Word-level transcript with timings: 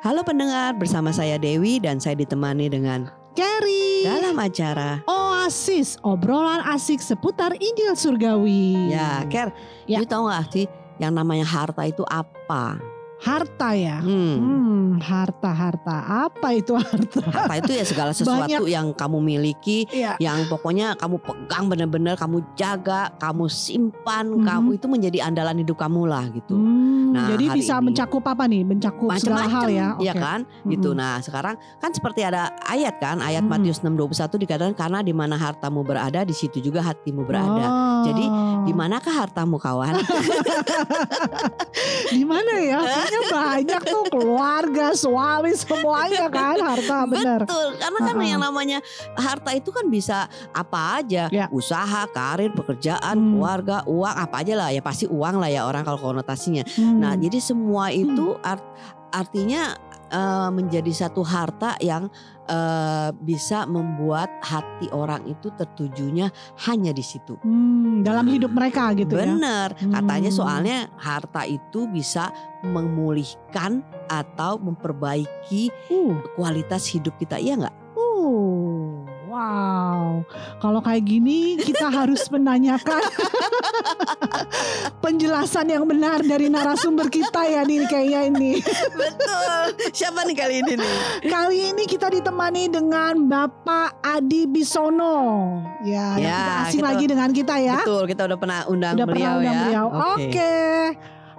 Halo 0.00 0.24
pendengar, 0.24 0.72
bersama 0.80 1.12
saya 1.12 1.36
Dewi 1.36 1.76
dan 1.76 2.00
saya 2.00 2.16
ditemani 2.16 2.72
dengan 2.72 3.12
Carrie 3.36 4.00
dalam 4.00 4.32
acara. 4.40 5.04
Oasis 5.04 6.00
obrolan 6.00 6.64
asik 6.64 7.04
seputar 7.04 7.52
Injil 7.60 7.92
Surgawi. 7.92 8.88
Ya, 8.88 9.28
Ker, 9.28 9.52
Ya. 9.84 10.00
you 10.00 10.08
tahu 10.08 10.32
gak 10.32 10.48
sih 10.56 10.64
yang 10.96 11.12
namanya 11.12 11.44
harta 11.44 11.84
itu 11.84 12.00
apa? 12.08 12.80
Harta 13.20 13.76
ya. 13.76 14.00
Hmm. 14.00 14.36
Hmm, 14.40 14.88
harta 14.96 15.52
harta. 15.52 16.24
Apa 16.24 16.56
itu 16.56 16.72
harta? 16.72 17.20
Harta 17.20 17.54
itu 17.60 17.70
ya 17.76 17.84
segala 17.84 18.12
sesuatu 18.16 18.64
yang 18.64 18.96
kamu 18.96 19.20
miliki, 19.20 19.84
Iya. 19.92 20.16
yang 20.16 20.48
pokoknya 20.48 20.96
kamu 20.96 21.20
pegang 21.20 21.68
benar-benar, 21.68 22.16
kamu 22.16 22.40
jaga, 22.56 23.12
kamu 23.20 23.44
simpan, 23.46 24.40
Mhm. 24.40 24.44
kamu 24.48 24.68
itu 24.80 24.86
menjadi 24.88 25.18
andalan 25.20 25.60
hidup 25.60 25.76
kamu 25.76 26.08
lah 26.08 26.24
gitu. 26.32 26.56
Hmm, 26.56 27.12
Nah, 27.12 27.28
jadi 27.28 27.44
bisa 27.52 27.76
ini- 27.76 27.92
mencakup 27.92 28.24
apa 28.24 28.44
nih? 28.48 28.62
Mencakup 28.64 29.08
segala 29.18 29.44
hal 29.44 29.68
ya. 29.68 29.88
Iya 30.00 30.12
Oke. 30.16 30.22
kan? 30.22 30.40
Gitu. 30.64 30.88
Mhm. 30.90 30.96
Nah, 30.96 31.14
sekarang 31.20 31.54
kan 31.76 31.90
seperti 31.92 32.24
ada 32.24 32.54
ayat 32.64 32.96
kan, 32.98 33.20
ayat 33.20 33.44
Mhm. 33.44 33.50
Matius 33.52 33.78
6:21 33.82 34.38
dikatakan 34.38 34.72
karena 34.72 35.02
di 35.02 35.12
mana 35.12 35.34
hartamu 35.36 35.84
berada, 35.84 36.22
di 36.22 36.32
situ 36.32 36.58
juga 36.58 36.80
hatimu 36.80 37.22
berada. 37.22 37.66
Oh. 37.68 38.02
Jadi, 38.08 38.26
Di 38.60 38.76
manakah 38.76 39.24
hartamu 39.24 39.56
kawan? 39.56 39.96
di 42.12 42.22
mana 42.22 42.52
ya? 42.60 42.78
Kayaknya 43.10 43.30
banyak 43.34 43.82
tuh 43.84 44.04
keluarga, 44.08 44.86
suami 44.92 45.50
semuanya 45.52 46.26
kan 46.26 46.56
harta 46.56 46.98
benar. 47.04 47.40
Betul, 47.42 47.68
karena 47.76 47.98
kan 48.00 48.14
Ha-ha. 48.14 48.28
yang 48.28 48.40
namanya 48.40 48.78
harta 49.14 49.50
itu 49.52 49.70
kan 49.70 49.86
bisa 49.86 50.24
apa 50.50 51.02
aja, 51.02 51.26
Ya. 51.28 51.50
usaha, 51.50 52.06
karir, 52.06 52.52
pekerjaan, 52.52 53.16
Hmm. 53.16 53.28
keluarga, 53.34 53.82
uang, 53.84 54.14
apa 54.14 54.36
aja 54.40 54.54
lah 54.54 54.68
ya 54.70 54.80
pasti 54.80 55.04
uang 55.04 55.36
lah 55.36 55.48
ya 55.48 55.66
orang 55.66 55.82
kalau 55.82 55.98
konotasinya. 55.98 56.62
Hmm. 56.70 57.00
Nah, 57.00 57.12
jadi 57.14 57.38
semua 57.38 57.90
itu 57.90 58.38
art- 58.40 58.64
artinya 59.10 59.74
eh, 60.10 60.50
menjadi 60.52 60.92
satu 60.92 61.22
harta 61.22 61.78
yang 61.80 62.10
eh, 62.50 63.10
bisa 63.22 63.62
membuat 63.64 64.26
hati 64.42 64.90
orang 64.90 65.22
itu 65.30 65.54
tertujunya 65.54 66.34
hanya 66.66 66.90
di 66.90 67.00
situ. 67.00 67.38
Hmm, 67.46 68.02
dalam 68.02 68.26
hidup 68.26 68.50
mereka 68.50 68.90
gitu 68.98 69.14
ya. 69.14 69.22
Bener, 69.22 69.70
katanya 69.78 70.30
Hmm. 70.34 70.38
soalnya 70.42 70.78
harta 70.98 71.46
itu 71.46 71.86
bisa 71.86 72.34
memulihkan 72.66 73.86
atau 74.10 74.58
memperbaiki 74.58 75.70
Uh. 75.94 76.18
kualitas 76.34 76.90
hidup 76.90 77.14
kita, 77.16 77.38
iya 77.38 77.54
nggak? 77.54 77.76
Uh, 77.94 78.59
wow. 79.40 80.22
Kalau 80.58 80.80
kayak 80.80 81.02
gini 81.02 81.56
kita 81.56 81.88
harus 81.88 82.20
menanyakan 82.28 83.00
penjelasan 85.00 85.66
yang 85.66 85.84
benar 85.84 86.20
dari 86.20 86.46
narasumber 86.46 87.08
kita 87.08 87.40
ya 87.42 87.60
nih 87.62 87.84
kayaknya 87.86 88.20
ini. 88.26 88.50
Betul. 88.92 89.60
Siapa 89.90 90.22
nih 90.22 90.34
kali 90.36 90.54
ini 90.60 90.72
nih? 90.76 90.92
Kali 91.24 91.56
ini 91.72 91.82
kita 91.84 92.06
ditemani 92.08 92.68
dengan 92.68 93.14
Bapak 93.24 94.00
Adi 94.00 94.44
Bisono. 94.44 95.16
Ya, 95.80 96.14
yang 96.14 96.20
Ya, 96.20 96.36
tidak 96.36 96.56
asing 96.62 96.70
kita- 96.76 96.88
lagi 96.88 97.04
dengan 97.06 97.28
kita 97.30 97.54
ya. 97.56 97.76
Betul, 97.80 98.02
kita 98.06 98.20
udah 98.26 98.38
pernah 98.38 98.58
undang 98.66 98.92
Udah 98.94 99.06
beliau 99.06 99.08
pernah 99.08 99.32
undang 99.38 99.50
ya. 99.50 99.60
beliau. 99.64 99.86
Oke. 100.14 100.54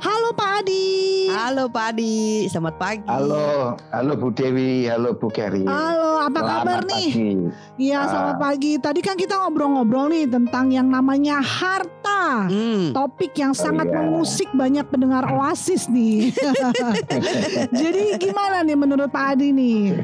Halo 0.01 0.33
Pak 0.33 0.65
Adi. 0.65 1.29
Halo 1.29 1.69
Pak 1.69 1.93
Adi, 1.93 2.49
selamat 2.49 2.75
pagi. 2.75 3.05
Halo, 3.05 3.77
halo 3.93 4.13
Bu 4.17 4.33
Dewi, 4.33 4.89
halo 4.89 5.13
Bu 5.13 5.29
Keri. 5.29 5.61
Halo, 5.61 6.25
apa 6.25 6.41
Selamat 6.41 6.57
kabar 6.57 6.79
nih? 6.89 7.09
pagi. 7.13 7.31
Iya, 7.77 7.99
selamat 8.09 8.35
Ah. 8.35 8.41
pagi. 8.41 8.71
Tadi 8.81 8.99
kan 8.99 9.13
kita 9.13 9.37
ngobrol-ngobrol 9.37 10.09
nih 10.09 10.25
tentang 10.25 10.73
yang 10.73 10.89
namanya 10.89 11.37
harta. 11.37 12.49
Hmm, 12.49 12.97
Topik 12.97 13.37
yang 13.37 13.53
sangat 13.53 13.87
iya. 13.87 13.95
mengusik 13.95 14.49
banyak 14.51 14.89
pendengar 14.89 15.21
Oasis 15.29 15.85
nih. 15.85 16.33
Jadi 17.81 18.17
gimana 18.17 18.65
nih 18.65 18.73
menurut 18.73 19.05
Pak 19.07 19.37
Adi 19.37 19.53
nih? 19.53 20.01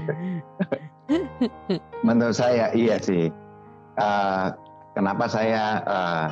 Menurut 2.05 2.37
saya 2.37 2.69
iya 2.71 3.01
sih. 3.01 3.33
Eh, 3.97 4.45
kenapa 4.93 5.25
saya 5.25 5.81
eh, 5.81 6.25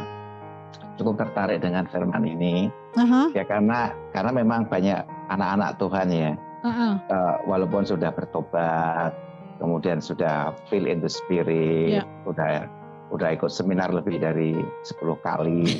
cukup 0.95 1.19
tertarik 1.19 1.59
dengan 1.59 1.85
firman 1.85 2.23
ini? 2.23 2.67
Aha, 2.95 3.27
Ya 3.31 3.43
karena 3.43 3.91
karena 4.09 4.31
memang 4.33 4.65
banyak 4.65 4.99
anak-anak 5.27 5.75
Tuhan 5.75 6.07
ya, 6.09 6.31
aha. 6.61 6.89
eh, 7.05 7.35
walaupun 7.43 7.83
sudah 7.83 8.09
bertobat, 8.09 9.11
kemudian 9.57 9.99
sudah 9.99 10.55
feel 10.65 10.85
in 10.85 10.99
the 10.99 11.11
spirit, 11.11 11.99
Ya. 11.99 12.03
udah 12.23 12.67
udah 13.05 13.29
ikut 13.31 13.47
seminar 13.47 13.93
lebih 13.93 14.17
dari 14.17 14.55
10 14.81 15.15
kali. 15.21 15.61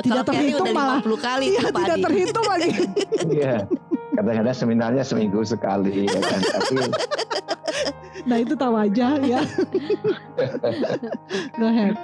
Kelly 0.00 0.22
terhitung 0.24 0.72
malah. 0.72 0.98
50 1.04 1.20
kali 1.20 1.46
Iya, 1.50 1.60
tidak 1.68 1.86
Adi. 1.92 2.02
terhitung 2.02 2.46
lagi. 2.48 2.70
Iya. 3.36 3.54
Kadang-kadang 4.10 4.56
seminarnya 4.56 5.02
seminggu 5.02 5.44
sekali 5.44 6.06
ya 6.06 6.18
kan. 6.18 6.40
Tapi 6.40 6.74
Nah, 8.20 8.36
itu 8.36 8.52
tahu 8.52 8.74
aja 8.76 9.16
ya. 9.16 9.40
Go 11.60 11.66
ahead. 11.66 11.94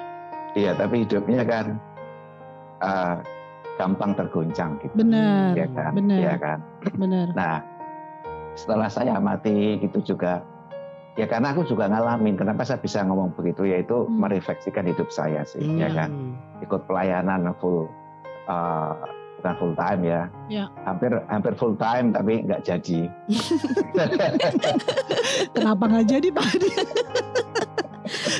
Iya, 0.56 0.72
tapi 0.72 1.04
hidupnya 1.04 1.44
kan 1.44 1.66
eh, 2.80 3.14
gampang 3.76 4.16
tergoncang 4.16 4.80
gitu. 4.80 4.94
Benar, 4.96 5.52
Ya 5.52 5.66
kan? 5.68 5.92
benar. 5.92 6.18
Iya 6.18 6.34
kan? 6.36 6.58
Benar. 6.96 7.26
Nah, 7.36 7.56
setelah 8.56 8.88
saya 8.88 9.14
amati 9.14 9.76
gitu 9.78 10.00
juga 10.06 10.40
ya 11.12 11.24
karena 11.24 11.52
aku 11.52 11.64
juga 11.64 11.84
ngalamin 11.86 12.36
kenapa 12.36 12.60
saya 12.60 12.76
bisa 12.76 13.00
ngomong 13.00 13.32
begitu 13.32 13.64
yaitu 13.64 14.04
Hmm. 14.04 14.16
merefleksikan 14.16 14.84
hidup 14.86 15.08
saya 15.08 15.44
sih 15.44 15.60
Hmm. 15.60 15.76
ya 15.76 15.88
kan 15.90 16.10
ikut 16.60 16.84
pelayanan 16.84 17.52
full 17.56 17.88
eh, 18.46 18.92
bukan 19.36 19.54
full 19.56 19.74
time 19.74 20.00
ya 20.02 20.22
Ya. 20.48 20.64
hampir 20.84 21.12
hampir 21.26 21.52
full 21.54 21.72
time 21.74 22.12
tapi 22.12 22.40
nggak 22.42 22.64
jadi 22.64 23.00
Kenapa 25.52 25.84
nggak 25.86 26.06
jadi 26.06 26.28
Pak? 26.30 26.48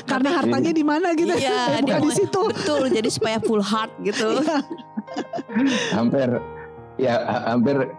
Karena 0.07 0.29
hartanya 0.33 0.71
di 0.71 0.81
mana 0.81 1.11
gitu? 1.11 1.29
Iya, 1.29 1.67
Bukan 1.83 2.01
di 2.01 2.11
situ. 2.13 2.39
Betul, 2.47 2.81
jadi 2.89 3.09
supaya 3.11 3.37
full 3.39 3.59
heart 3.59 3.91
gitu. 4.01 4.27
Iya. 4.37 5.95
hampir 5.95 6.27
ya 6.95 7.15
ha- 7.23 7.45
hampir 7.49 7.89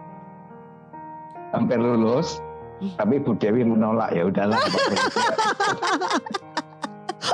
hampir 1.51 1.77
lulus 1.77 2.37
Hmm. 2.79 2.95
tapi 2.95 3.19
Bu 3.19 3.35
Dewi 3.35 3.59
menolak 3.59 4.15
ya 4.15 4.23
udahlah 4.23 4.55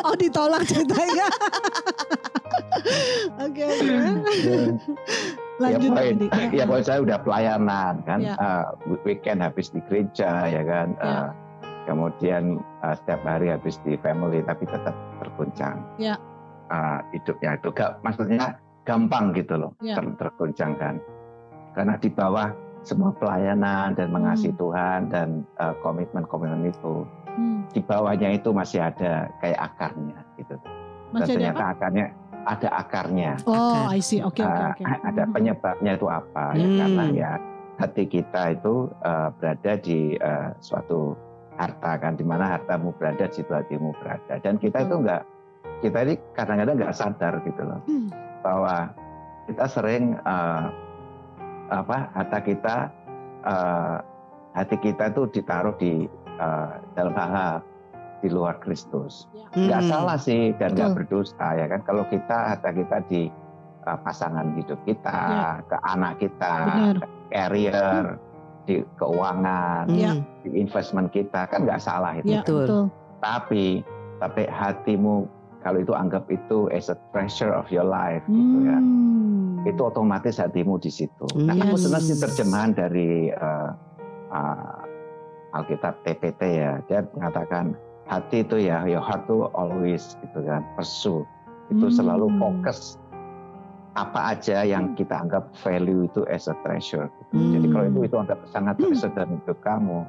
Oh 0.02 0.16
ditolak 0.16 0.66
ceritanya. 0.66 1.30
Oke 3.38 3.62
oke. 3.62 3.94
Lanjut 5.56 5.88
ya, 5.88 5.94
Pak 5.94 5.96
poin, 5.96 6.16
Adi. 6.18 6.28
ya 6.52 6.64
poin 6.66 6.82
saya 6.82 7.00
udah 7.00 7.18
pelayanan 7.22 7.94
kan 8.04 8.20
Ya. 8.20 8.34
eh, 8.36 8.66
weekend 9.06 9.40
habis 9.40 9.70
di 9.70 9.80
gereja 9.86 10.46
ya 10.46 10.62
kan 10.62 10.88
Ya. 10.96 11.06
eh, 11.06 11.28
kemudian 11.86 12.44
eh, 12.82 12.96
setiap 12.96 13.22
hari 13.24 13.50
habis 13.50 13.78
di 13.82 13.96
family 13.98 14.42
tapi 14.42 14.66
tetap 14.66 14.94
tergoncang 15.20 15.80
Ya. 15.96 16.18
Eh, 16.66 17.00
hidupnya 17.14 17.56
itu 17.56 17.70
gak 17.72 18.02
maksudnya 18.02 18.58
gampang 18.84 19.32
gitu 19.32 19.56
loh 19.56 19.72
Ya. 19.80 19.96
ter- 19.96 20.18
tergoncang 20.20 20.74
kan 20.76 20.96
karena 21.72 21.96
di 21.96 22.10
bawah 22.10 22.50
semua 22.82 23.10
pelayanan 23.12 23.94
dan 23.94 24.10
mengasihi 24.10 24.50
Hmm. 24.50 24.60
Tuhan 24.60 25.00
dan 25.10 25.28
eh, 25.56 25.76
komitmen-komitmen 25.80 26.68
itu 26.68 27.06
Hmm, 27.36 27.68
di 27.68 27.84
bawahnya 27.84 28.32
itu 28.32 28.48
masih 28.50 28.80
ada 28.80 29.28
kayak 29.40 29.60
akarnya 29.60 30.24
gitu 30.36 30.56
Masih 31.12 31.12
dan 31.12 31.20
ada 31.20 31.34
ternyata 31.34 31.60
apa? 31.60 31.74
akarnya 31.74 32.06
ada 32.46 32.70
akarnya 32.72 33.32
Oh, 33.44 33.52
Akar. 33.76 33.92
I 33.92 34.00
see. 34.00 34.22
Oke 34.22 34.40
oke 34.40 34.56
Uh, 34.56 34.72
oke. 34.72 34.84
ada 35.04 35.24
penyebabnya 35.28 35.92
itu 35.94 36.08
apa 36.08 36.46
ya 36.54 36.64
Hmm. 36.64 36.80
karena 36.80 37.04
ya 37.12 37.32
hati 37.76 38.04
kita 38.08 38.56
itu 38.56 38.74
uh, 39.04 39.28
berada 39.36 39.74
di 39.76 40.16
uh, 40.16 40.56
suatu 40.58 41.12
harta 41.56 41.92
kan 41.98 42.14
di 42.16 42.24
mana 42.24 42.58
hartamu 42.58 42.92
berada 42.96 43.26
di 43.26 43.36
situ 43.36 43.52
hatimu 43.52 43.96
berada 44.00 44.40
dan 44.40 44.56
kita 44.56 44.84
itu 44.84 44.96
enggak 45.00 45.24
kita 45.80 45.98
ini 46.04 46.14
kadang-kadang 46.34 46.76
nggak 46.80 46.96
sadar 46.96 47.34
gitu 47.44 47.62
loh 47.64 47.80
Hmm. 47.88 48.08
bahwa 48.42 48.76
kita 49.46 49.66
sering 49.66 50.18
uh, 50.24 50.70
apa 51.68 51.98
harta 52.14 52.40
kita 52.40 52.76
uh, 53.44 53.98
hati 54.54 54.78
kita 54.80 55.10
itu 55.10 55.28
ditaruh 55.32 55.74
di 55.76 56.06
uh, 56.38 56.78
dalam 56.94 57.14
hal 57.16 57.60
di 58.20 58.30
luar 58.30 58.58
Kristus 58.60 59.26
nggak 59.54 59.82
Hmm. 59.82 59.92
salah 59.92 60.18
sih 60.18 60.52
dan 60.58 60.76
nggak 60.76 60.94
berdosa 60.94 61.56
ya 61.56 61.66
kan 61.68 61.82
kalau 61.84 62.04
kita 62.08 62.54
harta 62.56 62.70
kita 62.72 62.98
di 63.08 63.32
uh, 63.86 63.98
pasangan 64.02 64.52
hidup 64.56 64.80
kita 64.84 65.20
ke 65.66 65.78
anak 65.84 66.14
kita 66.20 66.54
Ya. 66.56 66.66
Benar. 66.66 66.96
ke 66.96 67.08
career 67.32 68.04
di 68.66 68.82
keuangan 68.98 69.86
Hmm. 69.88 69.98
Ya. 69.98 70.12
di 70.42 70.50
investment 70.58 71.10
kita 71.10 71.46
kan 71.48 71.66
nggak 71.66 71.80
salah 71.80 72.14
itu 72.14 72.30
Ya, 72.30 72.42
Betul. 72.42 72.66
betul. 72.66 72.84
tapi 73.20 73.66
tapi 74.18 74.42
hatimu 74.46 75.26
kalau 75.60 75.82
itu 75.82 75.94
anggap 75.94 76.30
itu 76.30 76.70
as 76.70 76.90
a 76.90 76.98
treasure 77.10 77.50
of 77.50 77.66
your 77.70 77.86
life 77.86 78.22
gitu 78.26 78.58
ya 78.62 78.78
Hmm. 78.78 79.66
itu 79.66 79.82
otomatis 79.82 80.38
hatimu 80.38 80.78
di 80.78 80.90
situ. 80.90 81.26
Nah, 81.36 81.58
aku 81.58 81.74
Yes. 81.74 81.84
senang 81.84 82.04
sih 82.04 82.18
terjemahan 82.22 82.72
dari 82.72 83.34
uh, 83.34 83.74
uh, 84.30 84.78
Alkitab 85.54 86.06
TPT 86.06 86.42
ya. 86.62 86.78
Dia 86.86 87.02
mengatakan 87.10 87.74
hati 88.06 88.46
itu 88.46 88.62
ya, 88.62 88.86
your 88.86 89.02
heart 89.02 89.26
to 89.26 89.50
always 89.58 90.14
gitu 90.22 90.46
kan, 90.46 90.62
pursue. 90.78 91.26
Itu 91.74 91.90
Hmm. 91.90 91.98
selalu 91.98 92.30
fokus 92.38 93.02
apa 93.96 94.20
aja 94.30 94.62
yang 94.62 94.92
kita 94.92 95.16
anggap 95.18 95.56
value 95.56 96.04
itu 96.04 96.28
as 96.28 96.46
a 96.46 96.56
treasure. 96.62 97.08
gitu. 97.08 97.34
Hmm. 97.34 97.52
Jadi 97.54 97.68
kalau 97.70 97.86
itu 97.86 98.00
itu 98.04 98.16
anggap 98.18 98.40
sangat 98.46 98.76
treasure 98.76 99.12
dalam 99.12 99.32
hidup 99.34 99.58
kamu, 99.62 100.00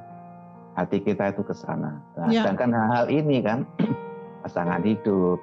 hati 0.75 0.99
kita 1.01 1.25
itu 1.31 1.43
ke 1.43 1.55
sana. 1.55 2.03
Nah, 2.13 2.27
Ya. 2.27 2.43
sedangkan 2.43 2.71
hal-hal 2.71 3.07
ini 3.09 3.37
kan 3.41 3.59
pasangan 4.43 4.83
hidup, 4.83 5.39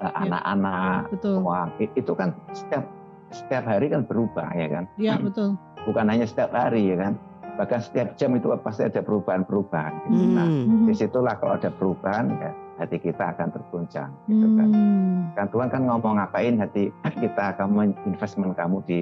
eh, 0.00 0.04
Ya. 0.04 0.10
anak-anak, 0.18 1.12
Betul. 1.12 1.36
uang 1.40 1.68
i- 1.78 1.94
itu 1.94 2.12
kan 2.12 2.32
setiap 2.50 2.84
setiap 3.28 3.64
hari 3.64 3.88
kan 3.88 4.02
berubah 4.02 4.48
ya 4.52 4.68
kan. 4.68 4.84
Ya 4.96 5.14
betul. 5.22 5.52
Bukan 5.84 6.08
hanya 6.08 6.24
setiap 6.24 6.50
hari 6.50 6.88
ya 6.88 6.96
kan. 6.98 7.12
Bahkan 7.52 7.80
setiap 7.82 8.16
jam 8.16 8.32
itu 8.32 8.48
pasti 8.64 8.80
ada 8.82 9.04
perubahan-perubahan. 9.04 9.92
Gitu. 10.08 10.24
Nah, 10.32 10.48
Hmm. 10.48 10.88
di 10.88 10.94
situlah 10.96 11.36
kalau 11.36 11.52
ada 11.54 11.68
perubahan 11.68 12.32
ya 12.32 12.50
hati 12.82 12.98
kita 12.98 13.34
akan 13.34 13.48
terguncang 13.54 14.10
gitu 14.26 14.46
kan. 14.58 14.68
Hmm. 14.68 15.18
Kan 15.38 15.46
Tuhan 15.54 15.68
kan 15.70 15.82
ngomong 15.86 16.14
ngapain 16.18 16.58
hati 16.58 16.90
kita 17.22 17.56
kamu 17.56 17.94
investment 18.04 18.52
kamu 18.58 18.82
di 18.84 19.00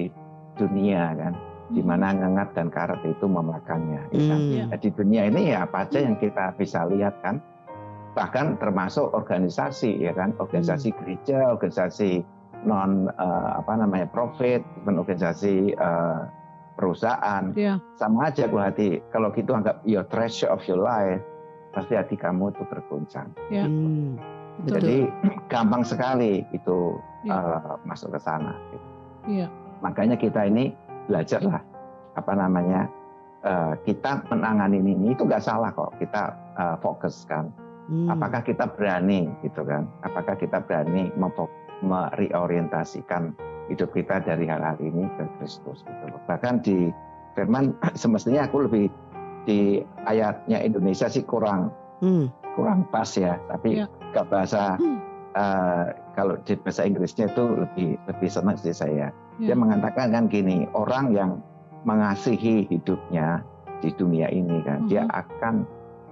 dunia 0.55 1.17
kan, 1.17 1.33
di 1.73 1.81
mana 1.81 2.13
ngengat 2.13 2.53
dan 2.53 2.69
karat 2.69 3.01
itu 3.03 3.25
memakannya. 3.25 4.01
ya 4.13 4.21
kan. 4.29 4.39
Hmm. 4.39 4.53
Ya. 4.53 4.63
Nah, 4.69 4.79
di 4.79 4.89
dunia 4.93 5.21
ini 5.27 5.41
ya 5.51 5.65
apa 5.65 5.89
aja 5.89 5.99
yang 6.03 6.15
kita 6.21 6.53
bisa 6.55 6.85
lihat 6.87 7.17
kan, 7.25 7.41
bahkan 8.13 8.59
termasuk 8.61 9.09
organisasi 9.11 9.97
ya 10.03 10.13
kan, 10.13 10.35
organisasi 10.37 10.93
gereja, 11.01 11.51
organisasi 11.51 12.21
non 12.61 13.09
eh, 13.09 13.49
apa 13.57 13.73
namanya 13.73 14.05
profit, 14.11 14.61
organisasi 14.85 15.73
eh, 15.73 16.21
perusahaan, 16.77 17.53
Ya. 17.53 17.77
sama 17.99 18.31
aja 18.31 18.47
kalau 18.49 18.63
hati 18.63 19.01
kalau 19.13 19.29
gitu 19.35 19.53
anggap 19.53 19.83
your 19.85 20.05
treasure 20.07 20.49
of 20.49 20.61
your 20.65 20.81
life, 20.81 21.21
pasti 21.71 21.93
hati 21.95 22.15
kamu 22.15 22.51
itu 22.51 22.63
terguncang. 22.67 23.27
Ya. 23.49 23.65
Hmm. 23.65 24.15
Betul. 24.63 24.73
Jadi 24.77 24.97
gampang 25.53 25.83
sekali 25.83 26.43
itu 26.51 26.99
Ya. 27.21 27.37
eh, 27.37 27.75
masuk 27.85 28.17
ke 28.17 28.19
sana. 28.19 28.57
gitu. 28.73 28.87
Iya. 29.29 29.47
Makanya 29.85 30.17
kita 30.17 30.49
ini 30.49 30.73
belajarlah 31.05 31.61
apa 32.17 32.33
namanya 32.33 32.89
eh, 33.45 33.73
kita 33.85 34.25
menangani 34.29 34.81
ini 34.81 35.13
itu 35.13 35.25
nggak 35.25 35.41
salah 35.45 35.69
kok 35.69 35.93
kita 36.01 36.33
eh, 36.57 36.75
fokus 36.81 37.25
kan. 37.29 37.49
Hmm. 37.91 38.09
Apakah 38.09 38.41
kita 38.41 38.65
berani 38.73 39.29
gitu 39.45 39.61
kan? 39.65 39.85
Apakah 40.01 40.33
kita 40.37 40.61
berani 40.65 41.11
mereorientasikan 41.81 43.33
hidup 43.69 43.89
kita 43.95 44.21
dari 44.21 44.45
hal-hal 44.49 44.77
ini 44.81 45.07
ke 45.17 45.23
Kristus 45.39 45.81
gitu 45.85 46.03
loh. 46.09 46.21
Bahkan 46.27 46.61
di 46.61 46.89
firman 47.33 47.73
semestinya 48.01 48.45
aku 48.45 48.67
lebih 48.67 48.89
di 49.45 49.81
ayatnya 50.05 50.61
Indonesia 50.61 51.09
sih 51.09 51.25
kurang 51.25 51.71
Hmm. 52.01 52.33
kurang 52.57 52.83
pas 52.89 53.07
ya, 53.13 53.37
tapi 53.47 53.79
Ya. 53.79 53.87
ke 54.11 54.21
bahasa 54.27 54.75
Hmm. 54.75 54.97
eh, 55.31 55.85
kalau 56.11 56.35
di 56.43 56.59
bahasa 56.59 56.83
Inggrisnya 56.83 57.31
itu 57.31 57.45
lebih 57.47 57.95
lebih 58.09 58.27
senang 58.27 58.57
sih 58.59 58.75
saya. 58.75 59.13
Dia 59.39 59.53
Ya. 59.53 59.55
mengatakan 59.55 60.11
kan 60.11 60.27
gini, 60.27 60.67
orang 60.75 61.15
yang 61.15 61.39
mengasihi 61.87 62.67
hidupnya 62.67 63.41
di 63.79 63.89
dunia 63.95 64.27
ini 64.29 64.59
kan, 64.67 64.85
dia 64.91 65.07
Mhm. 65.07 65.13
akan 65.15 65.55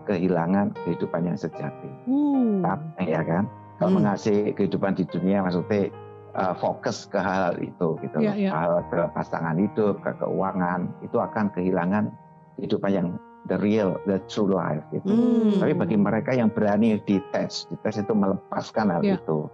kehilangan 0.07 0.73
kehidupan 0.85 1.27
yang 1.29 1.37
sejati. 1.37 1.89
Uh. 2.07 2.63
Tapi 2.65 3.11
ya 3.11 3.21
kan, 3.21 3.45
kalau 3.77 3.93
Hmm. 3.93 3.97
mengasihi 4.01 4.55
kehidupan 4.55 4.95
di 4.97 5.03
dunia 5.09 5.43
maksudnya 5.43 5.91
eh, 6.29 6.53
fokus 6.61 7.09
ke 7.09 7.17
hal 7.17 7.57
itu 7.57 7.97
gitu, 8.05 8.17
Ya, 8.21 8.37
ya. 8.37 8.53
hal 8.53 8.85
ke 8.93 9.01
pasangan 9.17 9.57
hidup, 9.57 9.97
ke 10.05 10.13
keuangan, 10.21 10.85
itu 11.01 11.17
akan 11.17 11.49
kehilangan 11.51 12.13
kehidupan 12.59 12.91
yang 12.91 13.07
the 13.47 13.57
real, 13.57 13.97
the 14.05 14.19
true 14.27 14.51
life 14.51 14.83
gitu. 14.91 15.09
Hmm. 15.09 15.57
Tapi 15.57 15.73
bagi 15.73 15.97
mereka 15.97 16.35
yang 16.35 16.51
berani 16.51 16.99
detach, 17.07 17.65
detach 17.71 17.97
itu 18.03 18.13
melepaskan 18.13 18.93
hal 18.93 19.01
Ya. 19.01 19.15
itu, 19.17 19.47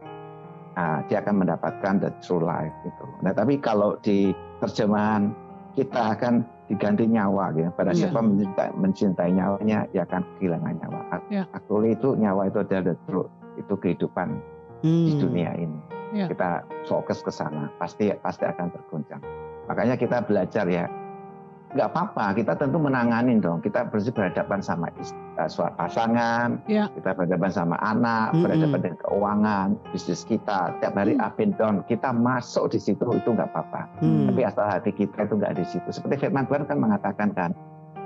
nah, 0.76 1.00
dia 1.08 1.22
akan 1.22 1.46
mendapatkan 1.46 2.02
the 2.02 2.12
true 2.20 2.42
life 2.44 2.74
gitu. 2.84 3.06
Nah, 3.22 3.32
tapi 3.32 3.62
kalau 3.62 3.96
di 4.02 4.34
terjemahan 4.60 5.32
kita 5.76 6.16
akan 6.18 6.44
diganti 6.66 7.06
nyawa 7.06 7.54
gitu. 7.54 7.70
Pada 7.78 7.94
Ya. 7.94 8.10
siapa 8.10 8.20
mencintai, 8.26 8.70
mencintai 8.74 9.32
nyawanya, 9.32 9.86
dia 9.94 10.02
akan 10.08 10.26
kehilangan 10.42 10.74
nyawa. 10.82 11.00
Ya. 11.30 11.44
Actually 11.54 11.94
itu 11.94 12.18
nyawa 12.18 12.50
itu 12.50 12.58
adalah 12.66 12.84
the 12.92 12.96
truth, 13.06 13.30
itu 13.56 13.74
kehidupan 13.78 14.40
di 14.82 15.14
Hmm. 15.14 15.22
dunia 15.22 15.52
ini. 15.56 15.80
Ya. 16.16 16.26
Kita 16.32 16.64
fokus 16.88 17.20
ke 17.22 17.30
sana, 17.30 17.68
pasti 17.78 18.08
pasti 18.24 18.48
akan 18.48 18.72
terguncang. 18.72 19.20
Makanya 19.68 20.00
kita 20.00 20.24
belajar 20.24 20.66
ya, 20.70 20.88
nggak 21.76 21.92
apa-apa. 21.92 22.32
Kita 22.40 22.56
tentu 22.56 22.80
menangani 22.80 23.36
dong. 23.44 23.60
Kita 23.60 23.92
berhadapan 23.92 24.64
sama 24.64 24.88
suatu 25.52 25.76
pasangan, 25.76 26.64
Ya. 26.72 26.88
kita 26.96 27.12
berhadapan 27.12 27.52
sama 27.52 27.76
anak, 27.84 28.32
Mm-mm. 28.32 28.44
berhadapan 28.48 28.80
dengan 28.80 29.00
keuangan, 29.04 29.68
bisnis 29.92 30.24
kita. 30.24 30.72
Tiap 30.80 30.96
hari 30.96 31.20
Mm. 31.20 31.26
up 31.28 31.36
and 31.44 31.54
down, 31.60 31.76
kita 31.92 32.16
masuk 32.16 32.72
di 32.72 32.80
situ 32.80 33.04
itu 33.12 33.28
nggak 33.28 33.52
apa-apa. 33.52 33.92
Hmm. 34.00 34.32
Tapi 34.32 34.42
asal 34.48 34.66
hati 34.72 34.96
kita 34.96 35.28
itu 35.28 35.36
nggak 35.36 35.54
di 35.60 35.66
situ. 35.68 35.90
Seperti 35.92 36.16
firman 36.26 36.48
Tuhan 36.48 36.64
kan 36.64 36.80
mengatakan 36.80 37.30
kan, 37.36 37.52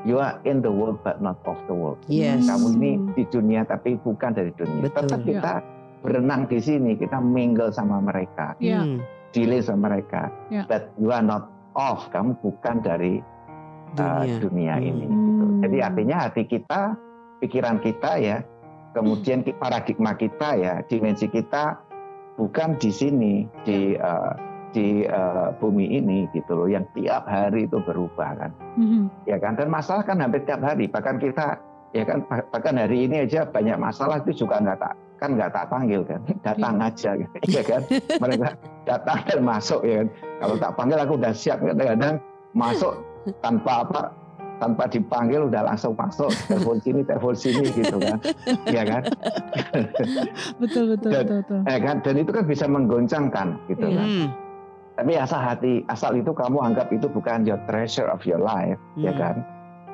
you 0.02 0.18
are 0.18 0.42
in 0.50 0.66
the 0.66 0.74
world 0.74 0.98
but 1.06 1.22
not 1.22 1.38
of 1.46 1.62
the 1.70 1.76
world. 1.78 2.02
Yes. 2.10 2.50
Kamu 2.50 2.74
ini 2.82 2.92
di 3.14 3.24
dunia 3.30 3.70
tapi 3.70 4.02
bukan 4.02 4.34
dari 4.34 4.50
dunia. 4.58 4.90
Betul. 4.90 5.06
Tetap 5.06 5.22
kita 5.22 5.54
berenang 6.02 6.50
di 6.50 6.58
sini, 6.58 6.98
kita 6.98 7.22
mingle 7.22 7.70
sama 7.70 8.02
mereka, 8.02 8.58
Ya. 8.58 8.82
Hmm. 8.82 9.06
dealing 9.30 9.62
sama 9.62 9.94
mereka. 9.94 10.34
Ya. 10.50 10.66
But 10.66 10.90
you 10.98 11.14
are 11.14 11.22
not 11.22 11.54
off, 11.78 12.10
kamu 12.10 12.34
bukan 12.42 12.82
dari 12.82 13.22
uh, 13.96 14.24
Dunia. 14.24 14.38
dunia 14.40 14.76
Hmm. 14.76 14.86
ini. 14.86 15.06
Gitu. 15.06 15.46
Jadi 15.60 15.78
Hmm. 15.78 15.88
artinya 15.88 16.16
hati 16.20 16.44
kita, 16.44 16.82
pikiran 17.40 17.78
kita 17.80 18.12
ya, 18.18 18.38
kemudian 18.92 19.46
paradigma 19.56 20.14
kita 20.14 20.50
ya, 20.56 20.74
dimensi 20.86 21.26
kita 21.26 21.80
bukan 22.36 22.76
di 22.76 22.90
sini 22.90 23.34
di 23.64 23.96
uh, 23.96 24.34
di 24.70 25.02
uh, 25.04 25.50
bumi 25.58 25.98
ini 25.98 26.30
gitu 26.30 26.54
loh, 26.54 26.70
yang 26.70 26.86
tiap 26.94 27.26
hari 27.26 27.66
itu 27.66 27.82
berubah 27.82 28.38
kan, 28.38 28.52
Mhm. 28.78 29.10
ya 29.26 29.42
kan. 29.42 29.58
Dan 29.58 29.66
masalah 29.68 30.06
kan 30.06 30.22
hampir 30.22 30.46
tiap 30.46 30.62
hari, 30.62 30.86
bahkan 30.86 31.18
kita 31.18 31.58
ya 31.90 32.06
kan 32.06 32.22
bah- 32.30 32.46
bahkan 32.54 32.78
hari 32.78 33.10
ini 33.10 33.26
aja 33.26 33.50
banyak 33.50 33.74
masalah 33.76 34.22
itu 34.22 34.46
juga 34.46 34.62
nggak 34.62 34.78
tak 34.78 34.94
kan 35.18 35.34
nggak 35.34 35.50
tak 35.50 35.66
panggil 35.74 36.06
kan 36.06 36.22
datang 36.46 36.78
aja 36.78 37.18
ya 37.50 37.62
kan 37.66 37.82
mereka 38.22 38.54
datang 38.94 39.20
dan 39.26 39.40
masuk 39.42 39.82
ya 39.82 40.06
kan 40.06 40.08
kalau 40.38 40.56
tak 40.62 40.72
panggil 40.78 40.98
aku 41.02 41.14
udah 41.18 41.34
siap 41.34 41.58
kadang-kadang 41.66 42.22
masuk 42.54 42.94
tanpa 43.40 43.84
apa 43.84 44.02
tanpa 44.58 44.84
dipanggil 44.86 45.46
udah 45.46 45.64
langsung 45.66 45.96
masuk 45.96 46.28
telepon 46.46 46.78
sini 46.78 47.02
telepon 47.02 47.32
sini 47.32 47.64
gitu 47.70 47.96
kan 47.96 48.20
ya 48.76 48.84
kan 48.84 49.04
Betul 50.60 50.84
betul 50.94 51.10
Dan- 51.10 51.24
betul 51.24 51.38
betul. 51.42 51.60
eh 51.66 51.80
kan 51.80 51.96
dan 52.02 52.16
itu 52.18 52.30
kan 52.30 52.44
bisa 52.44 52.66
menggoncangkan 52.66 53.48
gitu 53.68 53.86
Iya. 53.86 53.96
kan 53.96 54.08
Hmm. 54.10 54.28
tapi 54.94 55.12
asal 55.16 55.40
hati 55.40 55.74
asal 55.88 56.12
itu 56.14 56.30
kamu 56.30 56.60
anggap 56.62 56.92
itu 56.92 57.08
bukan 57.08 57.44
your 57.44 57.60
treasure 57.66 58.08
of 58.08 58.20
your 58.24 58.38
life 58.38 58.76
ya 58.96 59.10
Hmm. 59.10 59.18
kan 59.18 59.36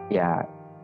ya 0.07 0.29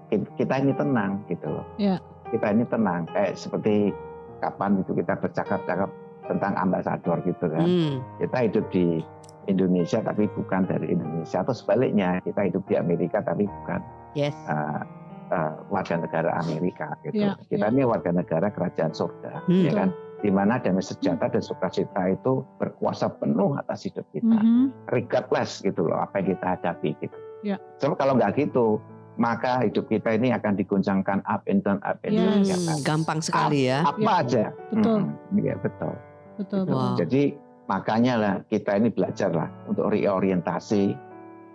ki- 0.08 0.30
kita 0.36 0.54
ini 0.60 0.74
tenang 0.74 1.26
gitu 1.26 1.48
loh 1.48 1.66
Ya. 1.76 1.98
kita 2.30 2.54
ini 2.54 2.64
tenang 2.66 3.06
kayak 3.08 3.34
seperti 3.34 3.90
kapan 4.38 4.78
itu 4.78 4.94
kita 4.94 5.14
bercakap-cakap 5.16 5.90
tentang 6.24 6.54
ambasador 6.56 7.18
gitu 7.24 7.46
kan 7.48 7.66
Hmm. 7.66 7.98
kita 8.20 8.38
hidup 8.42 8.66
di 8.70 9.02
Indonesia 9.44 10.00
tapi 10.00 10.30
bukan 10.30 10.66
dari 10.66 10.90
Indonesia 10.90 11.42
atau 11.42 11.52
sebaliknya 11.52 12.22
kita 12.22 12.42
hidup 12.44 12.64
di 12.66 12.76
Amerika 12.76 13.22
tapi 13.22 13.46
bukan 13.46 13.82
Yes. 14.12 14.36
uh, 14.46 14.84
uh, 15.30 15.54
warga 15.68 15.98
negara 15.98 16.36
Amerika 16.38 16.94
gitu 17.02 17.24
Ya, 17.24 17.40
kita 17.48 17.66
ya. 17.66 17.72
ini 17.72 17.82
warga 17.84 18.12
negara 18.12 18.48
kerajaan 18.48 18.92
surga 18.92 19.48
Hmm. 19.48 19.64
ya 19.64 19.72
kan 19.74 19.90
di 20.20 20.30
mana 20.30 20.58
damai 20.58 20.82
sejahtera 20.82 21.32
dan 21.32 21.42
sukacita 21.42 22.02
itu 22.08 22.46
berkuasa 22.58 23.10
penuh 23.12 23.58
atas 23.58 23.84
hidup 23.84 24.06
kita 24.12 24.38
Mhm. 24.38 24.70
regardless 24.88 25.60
gitu 25.60 25.82
loh 25.84 25.98
apa 25.98 26.22
yang 26.22 26.36
kita 26.36 26.46
hadapi 26.52 26.94
gitu. 27.00 27.18
Ya. 27.42 27.58
Sebab 27.80 27.98
kalau 27.98 28.14
nggak 28.14 28.38
gitu, 28.38 28.78
maka 29.18 29.66
hidup 29.66 29.90
kita 29.90 30.14
ini 30.14 30.30
akan 30.30 30.54
diguncangkan 30.56 31.26
up 31.26 31.42
and 31.46 31.66
down, 31.66 31.82
up 31.82 31.98
and 32.06 32.14
down. 32.14 32.38
Yes. 32.38 32.48
ya 32.48 32.58
kan? 32.60 32.70
Hmm, 32.72 32.86
gampang 32.86 33.20
sekali 33.20 33.60
ya. 33.66 33.82
Apa 33.82 33.98
Ya. 33.98 34.14
aja. 34.22 34.44
Betul. 34.70 35.00
Mm, 35.02 35.40
Iya 35.42 35.54
betul. 35.58 35.94
Betul 36.38 36.60
Gitu. 36.60 36.70
betul. 36.70 36.78
Wow. 36.78 36.94
Jadi 36.96 37.24
makanya 37.70 38.14
lah 38.18 38.34
kita 38.50 38.78
ini 38.78 38.90
belajar 38.90 39.30
lah 39.34 39.50
untuk 39.70 39.92
reorientasi 39.94 40.96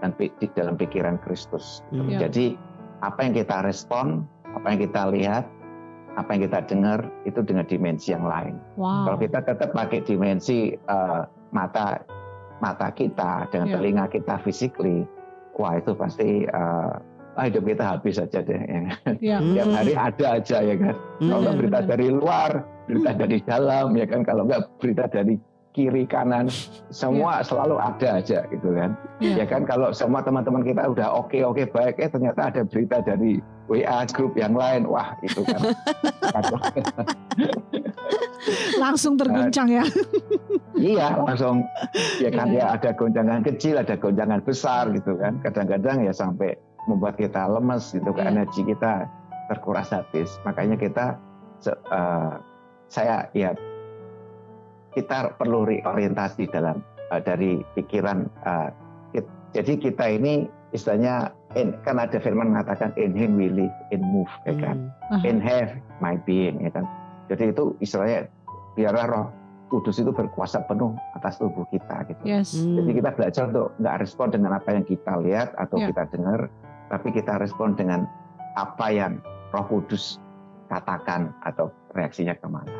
dan 0.00 0.12
di 0.18 0.46
dalam 0.52 0.76
pikiran 0.76 1.16
Kristus. 1.24 1.80
Hmm. 1.90 2.12
Jadi 2.12 2.56
apa 3.00 3.24
yang 3.24 3.34
kita 3.36 3.64
respon, 3.64 4.24
apa 4.52 4.66
yang 4.72 4.80
kita 4.84 5.02
lihat, 5.12 5.44
apa 6.16 6.28
yang 6.36 6.42
kita 6.48 6.60
dengar 6.68 6.98
itu 7.28 7.40
dengan 7.44 7.64
dimensi 7.68 8.12
yang 8.12 8.24
lain. 8.24 8.56
Wow. 8.80 9.08
Kalau 9.12 9.18
kita 9.20 9.38
tetap 9.44 9.70
pakai 9.72 10.00
dimensi 10.04 10.72
eh, 10.76 11.22
mata 11.52 12.00
mata 12.60 12.88
kita 12.88 13.48
dengan 13.52 13.68
Ya. 13.68 13.74
telinga 13.76 14.04
kita 14.08 14.40
physically, 14.40 15.04
wah 15.60 15.76
itu 15.76 15.92
pasti 15.92 16.48
eh, 16.48 16.92
ah, 17.36 17.44
hidup 17.44 17.68
kita 17.68 17.84
habis 17.84 18.16
saja 18.16 18.40
deh. 18.40 18.60
Ya. 19.20 19.40
Hmm. 19.40 19.52
Tiap 19.56 19.68
hari 19.76 19.92
ada 19.92 20.26
aja 20.40 20.58
ya 20.64 20.74
kan. 20.80 20.96
Kalau 21.20 21.40
nggak 21.44 21.56
Benar, 21.56 21.60
berita 21.60 21.80
dari 21.84 22.06
luar, 22.08 22.50
berita 22.88 23.10
dari 23.12 23.38
dalam 23.44 23.88
ya 23.92 24.06
kan. 24.08 24.20
Kalau 24.24 24.42
nggak 24.48 24.62
berita 24.80 25.04
dari 25.12 25.34
kiri 25.76 26.08
kanan 26.08 26.48
semua 26.88 27.44
selalu 27.44 27.76
ada 27.76 28.16
aja 28.16 28.48
gitu 28.48 28.72
kan 28.72 28.96
Iya. 29.20 29.44
ya 29.44 29.46
kan 29.46 29.68
kalau 29.68 29.92
semua 29.92 30.24
teman-teman 30.24 30.64
kita 30.64 30.88
udah 30.88 31.12
oke 31.12 31.36
oke 31.44 31.68
baik 31.68 32.00
eh 32.00 32.08
ternyata 32.08 32.48
ada 32.48 32.64
berita 32.64 33.04
dari 33.04 33.44
WA 33.68 34.08
grup 34.08 34.32
yang 34.40 34.56
lain 34.56 34.88
wah 34.88 35.12
itu 35.20 35.44
kan 35.44 35.60
Langsung 38.78 39.18
terguncang 39.18 39.66
ya. 39.68 39.84
iya 40.76 41.12
langsung 41.16 41.64
ya 42.20 42.28
kan 42.30 42.52
Iya. 42.52 42.60
ya 42.60 42.66
ada 42.76 42.90
gonjangan 42.92 43.40
kecil 43.42 43.80
ada 43.80 43.96
gonjangan 43.96 44.40
besar 44.44 44.92
gitu 44.92 45.16
kan 45.16 45.40
kadang-kadang 45.40 46.04
ya 46.04 46.12
sampai 46.12 46.52
membuat 46.86 47.16
kita 47.16 47.48
lemes 47.48 47.92
gitu 47.92 48.12
kan 48.12 48.28
Iya. 48.28 48.32
energi 48.40 48.62
kita 48.64 49.08
terkuras 49.48 49.88
habis 49.92 50.28
makanya 50.44 50.76
kita 50.76 51.16
eh, 51.66 52.32
saya 52.86 53.26
ya 53.32 53.50
kita 54.96 55.36
perlu 55.36 55.68
reorientasi 55.68 56.48
dalam 56.48 56.80
eh, 57.12 57.20
dari 57.20 57.60
pikiran 57.76 58.24
eh, 58.24 58.68
kit- 59.12 59.34
jadi 59.52 59.72
kita 59.76 60.04
ini 60.08 60.48
istilahnya 60.72 61.30
in, 61.54 61.76
kan 61.84 62.00
ada 62.00 62.16
firman 62.16 62.50
mengatakan 62.50 62.90
in 62.96 63.12
him 63.12 63.36
we 63.36 63.48
live 63.48 63.72
in 63.92 64.00
move 64.02 64.28
ya 64.44 64.56
kan 64.56 64.88
Hmm. 65.06 65.22
in 65.22 65.38
have 65.38 65.70
my 66.02 66.18
being 66.26 66.58
ya 66.58 66.72
kan. 66.72 66.82
Jadi 67.30 67.54
itu 67.54 67.78
istilahnya 67.78 68.26
biarlah 68.74 69.06
roh 69.06 69.26
kudus 69.66 69.98
itu 69.98 70.10
berkuasa 70.10 70.62
penuh 70.66 70.94
atas 71.14 71.38
tubuh 71.38 71.62
kita 71.70 72.02
gitu. 72.06 72.22
Yes. 72.26 72.54
Hmm. 72.54 72.82
Jadi 72.82 72.90
kita 72.98 73.10
belajar 73.14 73.42
untuk 73.46 73.70
nggak 73.78 73.96
respon 74.02 74.26
dengan 74.34 74.58
apa 74.58 74.68
yang 74.74 74.82
kita 74.82 75.12
lihat 75.22 75.54
atau 75.54 75.78
Ya. 75.78 75.90
kita 75.90 76.02
dengar, 76.10 76.50
tapi 76.90 77.08
kita 77.10 77.38
respon 77.38 77.74
dengan 77.74 78.06
apa 78.54 78.86
yang 78.90 79.22
roh 79.50 79.66
kudus 79.66 80.18
katakan 80.66 81.30
atau 81.42 81.70
reaksinya 81.96 82.36
ke 82.36 82.46
mana. 82.46 82.70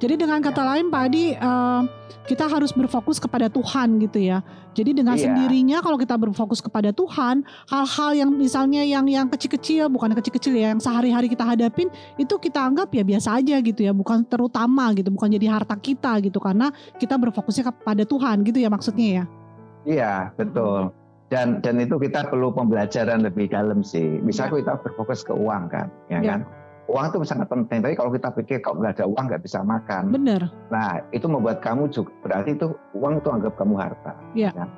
Jadi 0.00 0.16
dengan 0.16 0.40
kata 0.40 0.64
lain 0.64 0.88
Pak 0.88 1.02
Adi, 1.12 1.36
eh, 1.36 1.80
kita 2.24 2.48
harus 2.48 2.72
berfokus 2.72 3.20
kepada 3.20 3.52
Tuhan 3.52 4.00
gitu 4.00 4.16
ya. 4.16 4.40
Jadi 4.72 4.96
dengan 4.96 5.12
Iya. 5.12 5.28
sendirinya 5.28 5.84
kalau 5.84 6.00
kita 6.00 6.16
berfokus 6.16 6.64
kepada 6.64 6.88
Tuhan, 6.88 7.44
hal-hal 7.68 8.10
yang 8.16 8.30
misalnya 8.32 8.80
yang 8.80 9.04
yang 9.04 9.28
kecil-kecil, 9.28 9.92
bukan 9.92 10.16
kecil-kecil 10.16 10.56
ya, 10.56 10.72
yang 10.72 10.80
sehari-hari 10.80 11.28
kita 11.28 11.44
hadapin 11.44 11.92
itu 12.16 12.32
kita 12.40 12.64
anggap 12.64 12.88
ya 12.96 13.04
biasa 13.04 13.44
aja 13.44 13.60
gitu 13.60 13.84
ya, 13.84 13.92
bukan 13.92 14.24
terutama 14.24 14.88
gitu, 14.96 15.12
bukan 15.12 15.36
jadi 15.36 15.46
harta 15.60 15.76
kita 15.76 16.16
gitu 16.24 16.40
karena 16.40 16.72
kita 16.96 17.20
berfokusnya 17.20 17.68
kepada 17.68 18.02
Tuhan 18.08 18.40
gitu 18.48 18.56
ya 18.56 18.72
maksudnya 18.72 19.08
ya. 19.20 19.24
Iya 19.84 20.12
betul. 20.32 20.96
Dan 21.28 21.60
dan 21.60 21.76
itu 21.76 22.00
kita 22.00 22.24
perlu 22.32 22.56
pembelajaran 22.56 23.20
lebih 23.20 23.52
dalam 23.52 23.84
sih. 23.84 24.16
Misalnya 24.24 24.64
kita 24.64 24.74
berfokus 24.80 25.28
ke 25.28 25.36
uang 25.36 25.68
kan, 25.68 25.92
ya 26.08 26.24
Ya. 26.24 26.30
kan. 26.40 26.40
Uang 26.90 27.06
itu 27.06 27.22
sangat 27.22 27.46
penting. 27.46 27.78
Tapi 27.86 27.94
kalau 27.94 28.10
kita 28.10 28.34
pikir 28.34 28.58
kalau 28.66 28.82
nggak 28.82 28.98
ada 28.98 29.06
uang 29.06 29.24
nggak 29.30 29.42
bisa 29.46 29.62
makan, 29.62 30.10
Bener. 30.10 30.42
Nah, 30.74 30.98
itu 31.14 31.26
membuat 31.30 31.62
kamu 31.62 31.86
juga 31.94 32.10
berarti 32.26 32.58
itu 32.58 32.74
uang 32.98 33.22
itu 33.22 33.28
anggap 33.30 33.54
kamu 33.54 33.74
harta. 33.78 34.12
Iya. 34.34 34.50
kan? 34.50 34.68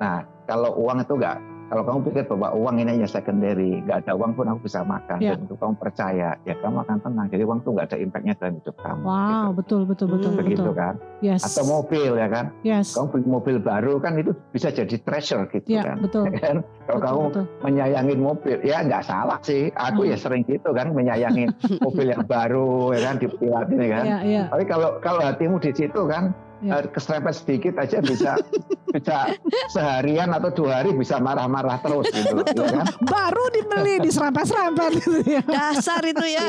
Nah, 0.00 0.18
kalau 0.48 0.72
uang 0.80 1.04
itu 1.04 1.12
enggak, 1.16 1.36
kalau 1.66 1.82
kamu 1.82 1.98
pikir 2.04 2.22
bahwa 2.26 2.48
uang 2.54 2.76
ini 2.78 2.90
hanya 2.92 3.08
secondary, 3.08 3.82
nggak 3.82 3.98
ada 4.02 4.12
uang 4.14 4.32
pun 4.32 4.46
aku 4.46 4.60
bisa 4.64 4.80
makan, 4.80 5.18
Iya. 5.18 5.34
dan 5.34 5.44
untuk 5.44 5.58
kamu 5.58 5.74
percaya, 5.76 6.28
ya 6.42 6.54
kamu 6.56 6.76
akan 6.80 6.98
tenang. 7.00 7.26
Jadi 7.26 7.42
uang 7.42 7.58
itu 7.58 7.68
nggak 7.70 7.86
ada 7.86 7.98
impactnya 7.98 8.34
dalam 8.36 8.54
hidup 8.56 8.76
kamu. 8.76 9.02
Wow, 9.02 9.16
gitu. 9.16 9.50
betul 9.52 9.80
betul 9.84 10.06
betul 10.08 10.30
Hmm. 10.30 10.38
Begitu 10.38 10.62
betul. 10.62 10.74
kan? 10.74 10.94
Yes. 11.18 11.42
Atau 11.42 11.64
mobil 11.64 12.10
ya 12.12 12.28
kan? 12.28 12.44
Yes. 12.62 12.86
Kamu 12.92 13.06
beli 13.10 13.26
mobil 13.26 13.56
baru 13.58 13.92
kan 13.98 14.12
itu 14.14 14.30
bisa 14.48 14.68
jadi 14.68 14.96
treasure 14.98 15.44
gitu 15.48 15.66
Ya, 15.68 15.82
kan? 15.82 15.96
betul. 15.98 16.24
Ya 16.32 16.40
kan? 16.42 16.56
Kalau 16.86 16.96
Betul, 16.96 17.02
kamu 17.02 17.20
betul. 17.26 17.44
menyayangin 17.62 18.18
mobil, 18.20 18.56
ya 18.62 18.78
nggak 18.80 19.02
salah 19.02 19.38
sih. 19.40 19.68
Aku 19.72 20.06
Hmm. 20.06 20.10
ya 20.10 20.16
sering 20.16 20.42
gitu 20.42 20.70
kan, 20.70 20.92
menyayangin 20.92 21.50
mobil 21.82 22.06
yang 22.06 22.22
baru, 22.22 22.94
ya 22.94 23.00
kan, 23.02 23.14
dipilatin 23.18 23.76
ya 23.76 23.88
kan. 23.90 24.04
Iya, 24.06 24.18
iya. 24.22 24.42
Tapi 24.46 24.64
kalau 24.64 24.90
kalau 25.00 25.20
hatimu 25.20 25.58
di 25.58 25.72
situ 25.72 26.00
kan 26.06 26.30
Ya. 26.66 26.82
keserempet 26.90 27.34
sedikit 27.34 27.74
aja 27.78 28.02
bisa 28.02 28.32
bisa 28.90 29.38
seharian 29.70 30.34
atau 30.34 30.50
dua 30.50 30.82
hari 30.82 30.90
bisa 30.92 31.16
marah-marah 31.16 31.78
terus 31.78 32.10
gitu 32.10 32.34
loh, 32.34 32.46
ya 32.46 32.82
kan? 32.82 32.86
Baru 33.02 33.44
dibeli 33.52 34.02
diserempet-serempet 34.02 34.90
gitu 34.98 35.20
ya. 35.22 35.42
Dasar 35.46 36.02
itu 36.02 36.26
ya. 36.26 36.44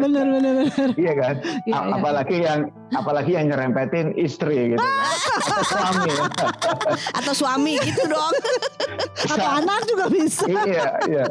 Bener 0.00 0.24
bener 0.24 0.52
bener. 0.64 0.88
iya 0.96 1.12
kan? 1.12 1.34
Iya, 1.66 1.74
A- 1.76 1.84
iya. 1.84 1.94
Apalagi 1.94 2.36
yang 2.40 2.60
apalagi 2.94 3.34
yang 3.34 3.50
nyerempetin 3.50 4.14
istri 4.14 4.72
gitu 4.72 4.80
kan. 4.80 5.04
Atau 5.34 5.62
suami. 5.66 6.10
Atau 7.18 7.32
suami 7.34 7.74
gitu 7.82 8.02
dong. 8.06 8.34
Atau 9.34 9.48
anak 9.50 9.80
juga 9.86 10.06
bisa. 10.08 10.44
iya, 10.46 10.86
iya. 11.06 11.24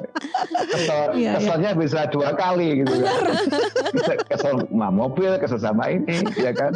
Kesel, 0.70 1.02
Iya, 1.14 1.16
iya. 1.16 1.32
keselnya 1.38 1.72
bisa 1.74 2.00
dua 2.10 2.30
kali 2.34 2.84
gitu 2.84 2.94
kan. 3.00 3.16
Bisa 3.92 4.14
kesel 4.28 4.54
sama 4.66 4.88
mobil, 4.90 5.32
kesel 5.40 5.60
sama 5.60 5.84
ini, 5.90 6.20
ya 6.36 6.52
kan? 6.52 6.74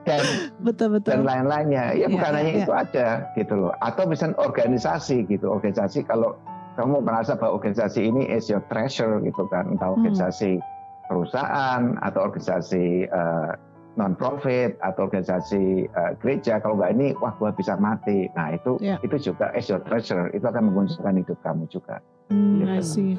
Dan 0.00 0.20
Betul 0.64 0.96
betul. 0.96 1.10
dan 1.12 1.22
lain-lainnya. 1.28 1.92
Ya 1.92 2.04
Iya, 2.04 2.06
bukan 2.08 2.30
iya, 2.32 2.38
hanya 2.40 2.52
iya. 2.52 2.62
itu 2.64 2.72
aja 2.72 3.06
gitu 3.36 3.54
loh. 3.56 3.72
Atau 3.80 4.08
misalnya 4.08 4.36
organisasi 4.40 5.28
gitu. 5.28 5.50
Organisasi 5.50 6.08
kalau 6.08 6.36
kamu 6.78 7.04
merasa 7.04 7.36
bahwa 7.36 7.60
organisasi 7.60 8.08
ini 8.08 8.24
is 8.30 8.48
your 8.48 8.64
treasure 8.72 9.20
gitu 9.20 9.44
kan. 9.52 9.68
Entah 9.68 9.92
Hmm. 9.92 10.00
organisasi 10.00 10.56
perusahaan 11.10 11.98
atau 12.00 12.20
organisasi 12.22 13.10
eh, 13.90 13.96
non-profit 13.96 14.78
atau 14.78 15.04
organisasi 15.04 15.64
eh, 15.84 16.12
gereja. 16.18 16.58
Kalau 16.58 16.76
nggak 16.76 16.92
ini, 16.92 17.08
wah 17.16 17.34
gua 17.34 17.50
bisa 17.50 17.74
mati. 17.74 18.30
Nah 18.32 18.54
itu 18.54 18.78
Iya. 18.78 18.96
itu 19.00 19.32
juga 19.32 19.50
is 19.52 19.66
your 19.66 19.82
treasure. 19.82 20.30
Itu 20.30 20.46
akan 20.46 20.70
menguntungkan 20.70 21.16
hidup 21.16 21.38
kamu 21.42 21.66
juga. 21.66 21.98
Hmm, 22.30 22.62
Gitu. 22.62 22.70
I 22.70 22.80
see. 22.80 23.12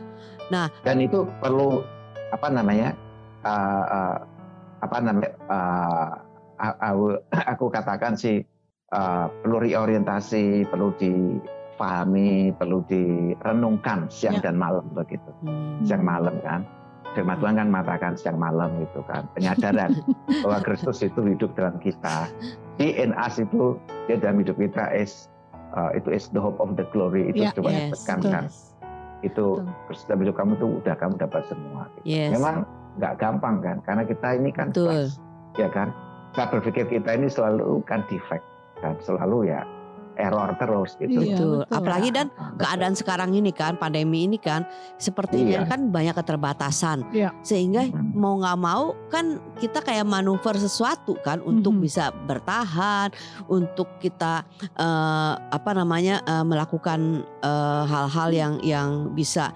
Dan 0.82 1.00
itu 1.00 1.28
perlu 1.38 1.84
apa 2.30 2.48
namanya? 2.48 2.96
eh, 3.42 3.84
eh, 3.88 4.18
apa 4.80 4.98
namanya? 5.00 5.32
eh, 5.34 6.10
a- 6.58 6.80
aku, 6.82 7.06
aku 7.52 7.66
katakan 7.70 8.14
sih 8.14 8.40
eh, 8.90 9.26
perlu 9.42 9.58
reorientasi, 9.60 10.68
perlu 10.68 10.92
difahami, 10.96 12.52
perlu 12.54 12.84
direnungkan 12.86 14.08
siang 14.08 14.40
Ya. 14.40 14.52
dan 14.52 14.56
malam 14.56 14.86
begitu. 14.92 15.32
Hmm. 15.42 15.84
Siang 15.84 16.04
malam 16.04 16.36
kan. 16.42 16.62
Firman 17.12 17.38
Tuhan 17.44 17.60
kan 17.60 17.68
mengatakan 17.68 18.12
siang 18.16 18.40
malam 18.40 18.72
gitu 18.80 19.04
kan. 19.04 19.28
Penyadaran 19.36 20.00
bahwa 20.44 20.58
Kristus 20.64 21.04
itu 21.04 21.20
hidup 21.28 21.52
dalam 21.60 21.76
kita. 21.84 22.32
Di 22.80 22.96
in 22.96 23.12
us 23.20 23.36
itu 23.36 23.76
dia 24.08 24.16
dalam 24.16 24.40
hidup 24.40 24.56
kita 24.56 24.96
is 24.96 25.28
eh, 25.76 26.00
itu 26.00 26.08
is 26.16 26.32
the 26.32 26.40
hope 26.40 26.56
of 26.64 26.80
the 26.80 26.88
glory 26.96 27.28
itu 27.28 27.44
Ya, 27.44 27.52
coba 27.52 27.70
yes, 27.72 28.00
tekankan. 28.04 28.48
Itu 29.28 29.60
Kristus 29.92 30.08
dalam 30.08 30.24
hidup 30.24 30.36
kamu 30.40 30.52
tuh 30.58 30.70
udah 30.80 30.96
kamu 30.96 31.20
dapat 31.20 31.44
semua. 31.52 31.92
gitu. 32.00 32.16
Yes. 32.16 32.32
Memang 32.40 32.64
nggak 33.00 33.14
gampang 33.20 33.56
kan, 33.64 33.78
karena 33.84 34.04
kita 34.08 34.28
ini 34.40 34.50
kan 34.52 34.72
Betul. 34.72 35.12
ya 35.60 35.68
kan. 35.68 35.92
Saya 36.32 36.48
berpikir 36.48 36.88
kita 36.88 37.12
ini 37.20 37.28
selalu 37.28 37.84
kan 37.84 38.08
defect 38.08 38.44
kan, 38.80 38.96
selalu 39.04 39.52
ya 39.52 39.68
error 40.20 40.50
terus 40.60 40.96
gitu. 41.00 41.20
Iya, 41.22 41.36
Betul. 41.38 41.58
Apalagi 41.68 42.10
dan 42.12 42.28
Nah, 42.32 42.56
keadaan 42.58 42.96
sekarang 42.96 43.32
ini 43.32 43.52
kan 43.52 43.76
pandemi 43.76 44.28
ini 44.28 44.38
kan 44.38 44.64
sepertinya 44.96 45.64
Iya. 45.64 45.70
kan 45.70 45.90
banyak 45.90 46.16
keterbatasan 46.16 46.98
Iya. 47.12 47.32
sehingga 47.42 47.88
mau 48.14 48.38
nggak 48.38 48.60
mau 48.60 48.94
kan 49.08 49.40
kita 49.58 49.82
kayak 49.82 50.06
manuver 50.06 50.56
sesuatu 50.56 51.16
kan 51.22 51.40
untuk 51.42 51.80
bisa 51.80 52.12
bertahan 52.26 53.10
untuk 53.48 53.88
kita 54.00 54.44
eh, 54.76 55.34
apa 55.38 55.72
namanya 55.72 56.22
eh, 56.24 56.46
melakukan 56.46 57.24
eh, 57.42 57.84
hal-hal 57.88 58.30
yang 58.32 58.54
yang 58.62 58.90
bisa 59.12 59.52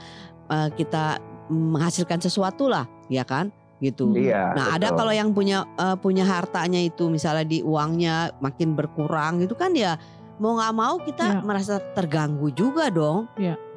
eh, 0.49 0.69
kita 0.73 1.19
menghasilkan 1.45 2.17
sesuatu 2.19 2.65
lah 2.65 2.89
ya 3.05 3.21
kan 3.21 3.53
gitu. 3.83 4.15
Iya. 4.15 4.55
Nah, 4.55 4.65
ada 4.79 4.87
betul. 4.89 4.97
kalau 5.03 5.13
yang 5.13 5.29
punya 5.35 5.67
eh, 5.77 5.97
punya 5.99 6.23
hartanya 6.25 6.79
itu 6.79 7.11
misalnya 7.11 7.45
di 7.45 7.59
uangnya 7.61 8.33
makin 8.39 8.73
berkurang 8.73 9.43
itu 9.43 9.53
kan 9.53 9.75
ya 9.75 9.99
mau 10.37 10.55
nggak 10.55 10.73
mau 10.73 10.95
kita 10.99 11.25
Ya. 11.25 11.39
merasa 11.41 11.79
terganggu 11.93 12.49
juga 12.49 12.87
dong. 12.87 13.27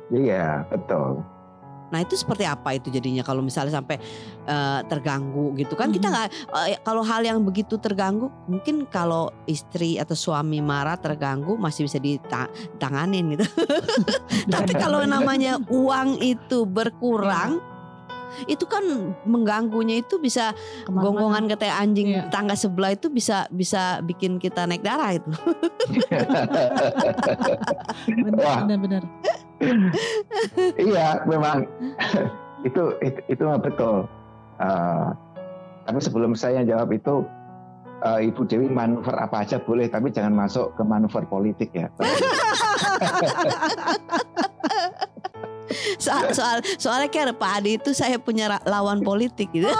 Iya, 0.08 0.64
betul. 0.66 1.22
Nah, 1.88 2.04
itu 2.04 2.16
seperti 2.16 2.44
apa 2.44 2.76
itu 2.76 2.88
jadinya 2.88 3.24
kalau 3.24 3.40
misalnya 3.40 3.72
sampai 3.74 3.96
eh, 4.44 4.80
terganggu 4.84 5.52
gitu 5.54 5.72
kan 5.72 5.88
kita 5.88 6.04
Mhm. 6.04 6.12
nggak 6.12 6.26
eh, 6.68 6.76
kalau 6.80 7.00
hal 7.00 7.20
yang 7.20 7.40
begitu 7.40 7.76
terganggu 7.76 8.28
mungkin 8.44 8.84
kalau 8.84 9.28
istri 9.44 9.96
atau 9.96 10.12
suami 10.12 10.60
marah 10.60 10.96
terganggu 10.96 11.56
masih 11.56 11.84
bisa 11.84 11.96
ditanganin 11.96 13.32
gitu. 13.32 13.44
Tapi 14.52 14.72
kalau 14.74 15.00
namanya 15.02 15.56
uang 15.68 16.20
itu 16.20 16.64
berkurang 16.64 17.60
itu 18.46 18.64
kan 18.68 18.84
mengganggunya 19.24 20.02
itu 20.02 20.18
bisa 20.18 20.52
gonggongan 20.88 21.48
kayak 21.50 21.78
anjing 21.78 22.08
Iya. 22.08 22.32
tangga 22.32 22.56
sebelah 22.56 22.96
itu 22.96 23.12
bisa 23.12 23.44
bisa 23.52 24.00
bikin 24.00 24.40
kita 24.40 24.64
naik 24.64 24.80
darah 24.80 25.12
itu. 25.18 25.28
Benar, 28.24 28.64
benar, 28.64 28.78
benar. 28.80 29.02
iya, 30.78 31.20
memang 31.26 31.66
itu 32.64 32.82
itu, 33.04 33.20
itu 33.28 33.42
memang 33.44 33.62
betul. 33.62 34.08
Eh, 34.58 35.06
tapi 35.86 35.98
sebelum 36.02 36.34
saya 36.34 36.66
jawab 36.66 36.90
itu, 36.90 37.22
eh, 38.02 38.26
Ibu 38.28 38.42
Dewi 38.46 38.66
manuver 38.68 39.14
apa 39.14 39.46
aja 39.46 39.62
boleh, 39.62 39.86
tapi 39.88 40.10
jangan 40.10 40.34
masuk 40.34 40.74
ke 40.74 40.82
manuver 40.82 41.22
politik 41.28 41.70
ya. 41.74 41.88
soal, 45.96 46.30
soal 46.30 46.56
soalnya 46.76 47.08
kayak 47.08 47.34
Pak 47.34 47.50
Adi 47.58 47.76
itu 47.76 47.90
saya 47.92 48.16
punya 48.16 48.46
lawan 48.64 49.00
politik 49.00 49.48
gitu. 49.50 49.68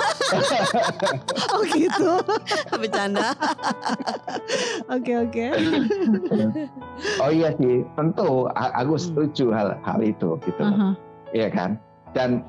Oh 1.49 1.63
gitu. 1.65 2.21
Bercanda. 2.81 3.33
Oke 4.89 5.13
oke. 5.19 5.45
Oh 7.23 7.31
iya 7.31 7.55
sih, 7.55 7.87
tentu 7.95 8.51
aku 8.51 8.95
Hmm. 8.95 9.03
setuju 9.03 9.45
hal 9.55 9.69
hal 9.81 10.01
itu 10.03 10.35
gitu. 10.43 10.61
loh. 10.61 10.75
Aha. 10.75 10.91
Iya 11.31 11.49
kan? 11.49 11.71
Dan 12.11 12.43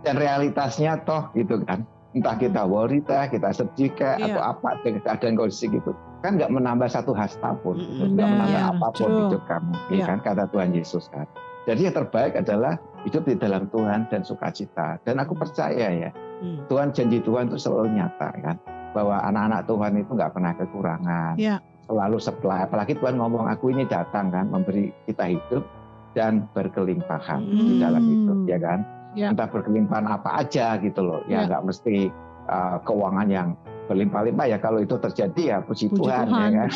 dan 0.00 0.16
realitasnya 0.16 1.04
toh 1.04 1.28
gitu 1.32 1.60
kan. 1.62 1.84
Entah 2.14 2.32
kita 2.34 2.62
worry 2.62 3.02
kah, 3.02 3.26
kita 3.26 3.50
sedih 3.50 3.90
kah, 3.92 4.14
Iya. 4.16 4.32
atau 4.32 4.42
apa 4.46 4.78
dengan 4.80 5.02
keadaan 5.02 5.34
kondisi 5.34 5.66
gitu. 5.66 5.92
Kan 6.22 6.38
nggak 6.38 6.48
menambah 6.48 6.86
satu 6.86 7.10
hasta 7.10 7.52
pun, 7.58 7.74
gitu. 7.76 8.06
nggak 8.08 8.22
Benar, 8.22 8.32
menambah 8.38 8.62
apa 8.70 8.86
pun 8.94 9.04
true. 9.04 9.18
hidup 9.26 9.42
kamu, 9.44 9.72
ya 9.74 9.90
Iya. 9.92 10.04
kan? 10.06 10.18
Kata 10.22 10.44
Tuhan 10.48 10.70
Yesus 10.72 11.04
kan. 11.10 11.26
Jadi 11.64 11.80
yang 11.84 11.96
terbaik 11.96 12.36
adalah 12.36 12.76
hidup 13.02 13.24
di 13.24 13.34
dalam 13.34 13.68
Tuhan 13.68 14.08
dan 14.08 14.20
sukacita. 14.20 15.00
Dan 15.02 15.16
aku 15.18 15.32
percaya 15.32 15.88
ya, 15.90 16.10
Hmm. 16.34 16.60
Tuhan 16.68 16.92
janji 16.92 17.22
Tuhan 17.22 17.48
itu 17.48 17.56
selalu 17.56 17.94
nyata 17.94 18.28
kan. 18.36 18.56
Bahwa 18.92 19.16
anak-anak 19.22 19.64
Tuhan 19.64 19.92
itu 19.96 20.10
nggak 20.12 20.32
pernah 20.34 20.52
kekurangan. 20.54 21.34
Iya. 21.40 21.56
Selalu 21.84 22.16
supply. 22.18 22.64
Apalagi 22.64 22.94
Tuhan 22.94 23.16
ngomong, 23.16 23.48
aku 23.48 23.72
ini 23.72 23.84
datang 23.84 24.28
kan, 24.28 24.48
memberi 24.48 24.92
kita 25.04 25.24
hidup 25.30 25.64
dan 26.12 26.44
berkelimpahan 26.52 27.40
di 27.42 27.74
Hmm. 27.74 27.80
dalam 27.80 28.02
hidup, 28.02 28.38
ya 28.44 28.58
kan? 28.60 28.78
Ya. 29.14 29.30
Entah 29.30 29.48
berkelimpahan 29.48 30.04
apa 30.04 30.42
aja 30.42 30.76
gitu 30.78 31.00
loh. 31.00 31.22
Ya 31.26 31.42
Ya. 31.42 31.48
nggak 31.48 31.62
mesti 31.64 32.10
uh, 32.44 32.76
keuangan 32.82 33.28
yang 33.30 33.48
berlimpah-limpah 33.86 34.46
ya. 34.48 34.58
Kalau 34.58 34.80
itu 34.80 34.96
terjadi 34.96 35.42
ya 35.44 35.56
puji, 35.60 35.86
Puji 35.88 35.96
Tuhan, 36.02 36.26
Tuhan, 36.28 36.50
ya 36.50 36.50
kan. 36.56 36.68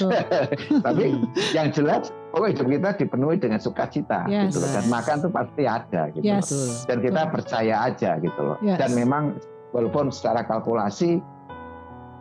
Tapi 0.86 1.04
yang 1.52 1.68
jelas, 1.72 2.12
pokoknya 2.28 2.50
hidup 2.52 2.66
kita 2.68 2.90
dipenuhi 2.96 3.36
dengan 3.36 3.58
sukacita 3.58 4.20
Yes. 4.26 4.52
gitu 4.52 4.58
loh. 4.60 4.70
Dan 4.70 4.84
makan 4.86 5.16
tuh 5.18 5.30
pasti 5.30 5.62
ada 5.64 6.02
gitu 6.10 6.22
loh 6.22 6.38
Yes. 6.38 6.48
Dan 6.84 6.98
kita 7.00 7.20
Betul. 7.22 7.32
percaya 7.34 7.74
aja 7.82 8.10
gitu 8.18 8.40
loh. 8.40 8.56
Yes. 8.60 8.78
Dan 8.78 8.90
memang 8.94 9.22
walaupun 9.70 10.08
secara 10.08 10.42
kalkulasi 10.42 11.20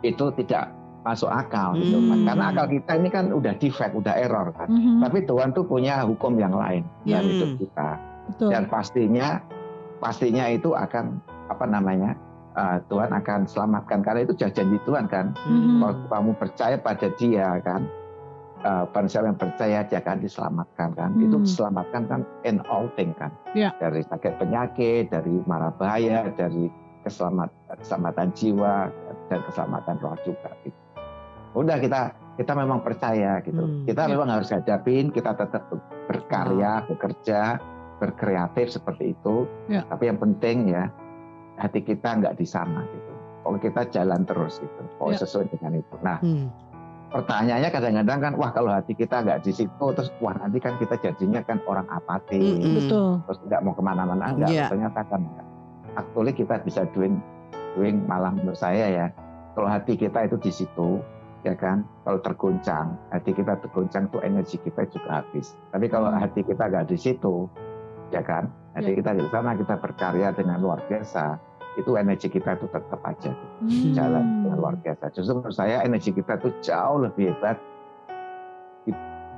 itu 0.00 0.26
tidak 0.36 0.70
masuk 1.00 1.26
akal 1.26 1.72
gitu 1.74 1.96
Hmm. 1.96 2.08
Mas. 2.10 2.20
Karena 2.24 2.44
akal 2.50 2.66
kita 2.68 2.92
ini 2.94 3.08
kan 3.08 3.24
udah 3.30 3.54
defect, 3.56 3.92
udah 3.92 4.14
error 4.14 4.52
kan. 4.52 4.68
Mhm. 4.68 5.00
Tapi 5.00 5.18
Tuhan 5.24 5.48
tuh 5.50 5.64
punya 5.64 6.04
hukum 6.04 6.36
yang 6.36 6.52
lain 6.52 6.84
Ya. 7.02 7.18
dalam 7.18 7.28
hidup 7.30 7.50
Hmm. 7.50 7.58
kita. 7.58 7.88
Betul. 8.28 8.48
Dan 8.52 8.62
pastinya 8.66 9.28
pastinya 9.98 10.44
itu 10.46 10.72
akan 10.72 11.18
apa 11.48 11.64
namanya? 11.64 12.12
uh, 12.50 12.82
Tuhan 12.86 13.14
akan 13.14 13.46
selamatkan 13.46 14.02
karena 14.02 14.26
itu 14.26 14.34
janji 14.34 14.82
Tuhan 14.82 15.06
kan. 15.06 15.30
Mhm. 15.46 15.78
Kalau 15.78 15.94
kamu 16.10 16.30
percaya 16.34 16.74
pada 16.74 17.06
Dia 17.14 17.54
kan, 17.62 17.86
uh, 18.62 18.84
barang 18.88 19.08
siapa 19.08 19.26
yang 19.28 19.38
percaya 19.38 19.78
dia 19.84 19.98
akan 19.98 20.18
diselamatkan 20.18 20.88
kan. 20.94 21.10
Itu 21.18 21.36
Hmm. 21.38 21.44
diselamatkan 21.44 22.02
kan 22.06 22.20
in 22.42 22.58
all 22.66 22.86
thing 22.94 23.12
kan. 23.14 23.30
Ya. 23.52 23.70
Dari 23.76 24.02
sakit 24.02 24.38
penyakit, 24.38 25.10
dari 25.10 25.42
mara 25.44 25.70
bahaya, 25.70 26.26
dari 26.32 26.70
keselamat, 27.02 27.48
keselamatan 27.78 28.28
jiwa 28.34 28.90
dan 29.28 29.40
keselamatan 29.46 29.96
roh 30.02 30.16
juga. 30.22 30.50
Gitu. 30.66 30.78
Udah 31.54 31.76
kita 31.78 32.00
kita 32.38 32.52
memang 32.54 32.80
percaya 32.80 33.42
gitu. 33.42 33.58
Hmm. 33.58 33.82
Kita 33.82 34.06
Ya. 34.06 34.10
memang 34.14 34.28
harus 34.30 34.50
hadapin, 34.50 35.10
kita 35.10 35.34
tetap 35.34 35.66
berkarya, 36.06 36.86
bekerja, 36.86 37.58
berkreatif 37.98 38.70
seperti 38.70 39.12
itu. 39.12 39.46
Ya. 39.66 39.82
Tapi 39.86 40.06
yang 40.06 40.18
penting 40.18 40.70
ya 40.70 40.86
hati 41.58 41.82
kita 41.82 42.14
nggak 42.14 42.38
di 42.38 42.46
sana 42.46 42.86
gitu. 42.86 43.12
Kalau 43.42 43.58
kita 43.58 43.82
jalan 43.90 44.22
terus 44.22 44.60
gitu, 44.60 44.82
kalau 45.00 45.10
Ya. 45.10 45.18
sesuai 45.18 45.46
dengan 45.50 45.80
itu. 45.80 45.94
Nah, 46.04 46.18
Hmm. 46.20 46.46
Pertanyaannya 47.08 47.70
kadang-kadang 47.72 48.18
kan, 48.20 48.32
wah 48.36 48.50
kalau 48.52 48.70
hati 48.72 48.92
kita 48.92 49.24
nggak 49.24 49.40
di 49.42 49.52
situ, 49.52 49.86
terus 49.96 50.12
wah 50.20 50.36
nanti 50.36 50.60
kan 50.60 50.76
kita 50.76 50.94
jadinya 51.00 51.40
kan 51.40 51.58
orang 51.64 51.88
apatis, 51.88 52.60
Mm-mm. 52.60 52.76
Betul. 52.84 53.08
terus 53.24 53.38
nggak 53.48 53.60
mau 53.64 53.72
ke 53.72 53.82
mana-mana, 53.82 54.24
enggak. 54.32 54.50
Iya. 54.52 54.66
Ternyata 54.68 55.00
kan. 55.08 55.22
Actually 55.96 56.32
kita 56.36 56.62
bisa 56.62 56.84
doing, 56.94 57.18
doing 57.74 58.04
malah 58.06 58.30
menurut 58.30 58.60
saya 58.60 58.86
ya, 58.86 59.06
kalau 59.56 59.66
hati 59.66 59.98
kita 59.98 60.28
itu 60.28 60.36
di 60.38 60.52
situ, 60.52 61.02
ya 61.42 61.56
kan, 61.56 61.82
kalau 62.04 62.20
terguncang, 62.22 62.94
hati 63.10 63.34
kita 63.34 63.58
terguncang 63.58 64.06
tuh 64.12 64.22
energi 64.22 64.60
kita 64.62 64.86
juga 64.92 65.24
habis. 65.24 65.56
Tapi 65.74 65.90
kalau 65.90 66.12
Hmm. 66.12 66.22
hati 66.22 66.44
kita 66.44 66.70
nggak 66.70 66.86
di 66.92 66.96
situ, 67.00 67.48
ya 68.14 68.22
kan, 68.22 68.46
hati 68.76 68.94
Ya. 68.94 68.96
kita 69.02 69.10
di 69.16 69.24
sana 69.32 69.58
kita 69.58 69.74
berkarya 69.80 70.30
dengan 70.36 70.62
luar 70.62 70.78
biasa, 70.86 71.40
itu 71.78 71.94
energi 71.94 72.26
kita 72.26 72.58
itu 72.58 72.66
tetap 72.66 73.00
aja 73.00 73.30
Hmm. 73.62 73.94
jalan 73.94 74.24
dengan 74.42 74.58
luar 74.58 74.74
biasa. 74.76 75.14
Justru 75.14 75.38
menurut 75.38 75.54
saya 75.54 75.80
energi 75.80 76.10
kita 76.10 76.36
itu 76.36 76.50
jauh 76.60 76.98
lebih 77.00 77.30
hebat 77.32 77.56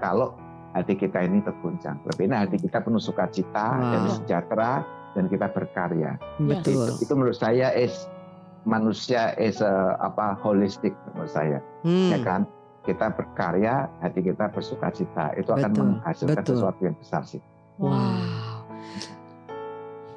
kalau 0.00 0.32
hati 0.72 0.96
kita 0.96 1.20
ini 1.20 1.44
terguncang. 1.44 2.00
Lebih 2.08 2.24
enak 2.26 2.48
hati 2.48 2.56
kita 2.58 2.80
penuh 2.80 2.96
sukacita 2.98 3.66
Wow. 3.76 3.90
dan 3.92 4.00
sejahtera 4.10 4.72
dan 5.12 5.24
kita 5.26 5.46
berkarya. 5.50 6.12
Yes. 6.40 6.64
Betul. 6.64 6.86
Itu, 6.88 7.04
itu 7.04 7.12
menurut 7.12 7.36
saya 7.36 7.68
is 7.74 8.08
manusia 8.62 9.36
is 9.36 9.60
a, 9.60 9.96
apa 9.98 10.36
holistik 10.38 10.92
menurut 11.12 11.28
saya, 11.28 11.58
Hmm. 11.82 12.12
ya 12.12 12.18
kan? 12.20 12.42
Kita 12.80 13.12
berkarya, 13.12 13.92
hati 14.00 14.24
kita 14.24 14.48
bersukacita. 14.48 15.36
Itu 15.36 15.52
akan 15.52 15.68
Betul, 15.68 15.84
menghasilkan 15.96 16.40
betul. 16.40 16.54
sesuatu 16.56 16.80
yang 16.80 16.96
besar 16.96 17.22
sih. 17.28 17.42
Wow. 17.76 17.92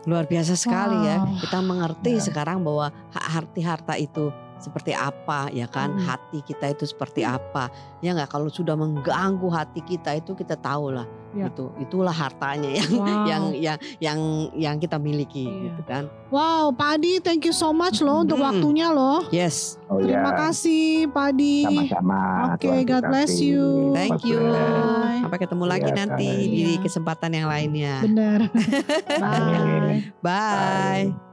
Luar 0.03 0.27
biasa 0.27 0.59
sekali 0.59 1.07
ya. 1.07 1.23
Wow. 1.23 1.39
Kita 1.39 1.59
mengerti 1.63 2.11
Ya. 2.15 2.23
sekarang 2.23 2.63
bahwa 2.63 2.91
hak 3.11 3.25
arti 3.39 3.61
harta 3.63 3.95
itu 3.95 4.29
seperti 4.63 4.95
apa 4.95 5.51
ya 5.51 5.67
kan? 5.67 5.91
Hmm. 5.91 6.07
Hati 6.07 6.39
kita 6.39 6.71
itu 6.71 6.87
seperti 6.87 7.21
apa? 7.21 7.67
Ya 7.99 8.15
nggak 8.15 8.31
kalau 8.31 8.47
sudah 8.47 8.73
mengganggu 8.73 9.51
hati 9.51 9.83
kita 9.83 10.15
itu 10.15 10.31
kita 10.31 10.55
tahu 10.55 10.95
lah. 10.95 11.03
Ya. 11.33 11.49
Itu 11.49 11.73
itulah 11.81 12.13
hartanya 12.13 12.69
yang 12.69 12.91
Wow. 12.93 13.25
yang 13.25 13.43
yang 13.57 13.77
yang 13.97 14.19
yang 14.53 14.75
kita 14.77 14.95
miliki 14.95 15.43
Iya. 15.43 15.61
gitu 15.65 15.81
kan. 15.83 16.03
Wow, 16.29 16.69
Pak 16.71 17.01
Adi, 17.01 17.17
thank 17.19 17.41
you 17.41 17.51
so 17.51 17.73
much 17.73 17.99
loh 17.99 18.21
untuk 18.21 18.37
Hmm. 18.37 18.53
waktunya 18.53 18.87
loh. 18.89 19.25
Yes. 19.29 19.81
Oh 19.89 19.97
Terima 19.97 20.29
ya, 20.29 20.37
kasih 20.45 21.09
Pak 21.09 21.33
Adi. 21.33 21.65
sama-sama. 21.65 22.21
Oke, 22.53 22.69
Tuhan 22.69 22.85
God 22.85 23.03
bless 23.09 23.33
you. 23.37 23.65
Thank 23.91 24.21
you. 24.23 24.37
bless. 24.39 25.21
Sampai 25.25 25.39
ketemu 25.41 25.63
lagi 25.65 25.89
Iya, 25.89 25.97
nanti 25.97 26.27
bye. 26.29 26.45
di 26.45 26.63
Iya. 26.69 26.81
kesempatan 26.85 27.31
yang 27.33 27.47
lainnya. 27.49 27.95
Benar. 27.99 28.39
Amin. 29.33 30.13
Bye. 30.21 31.09
Bye. 31.11 31.32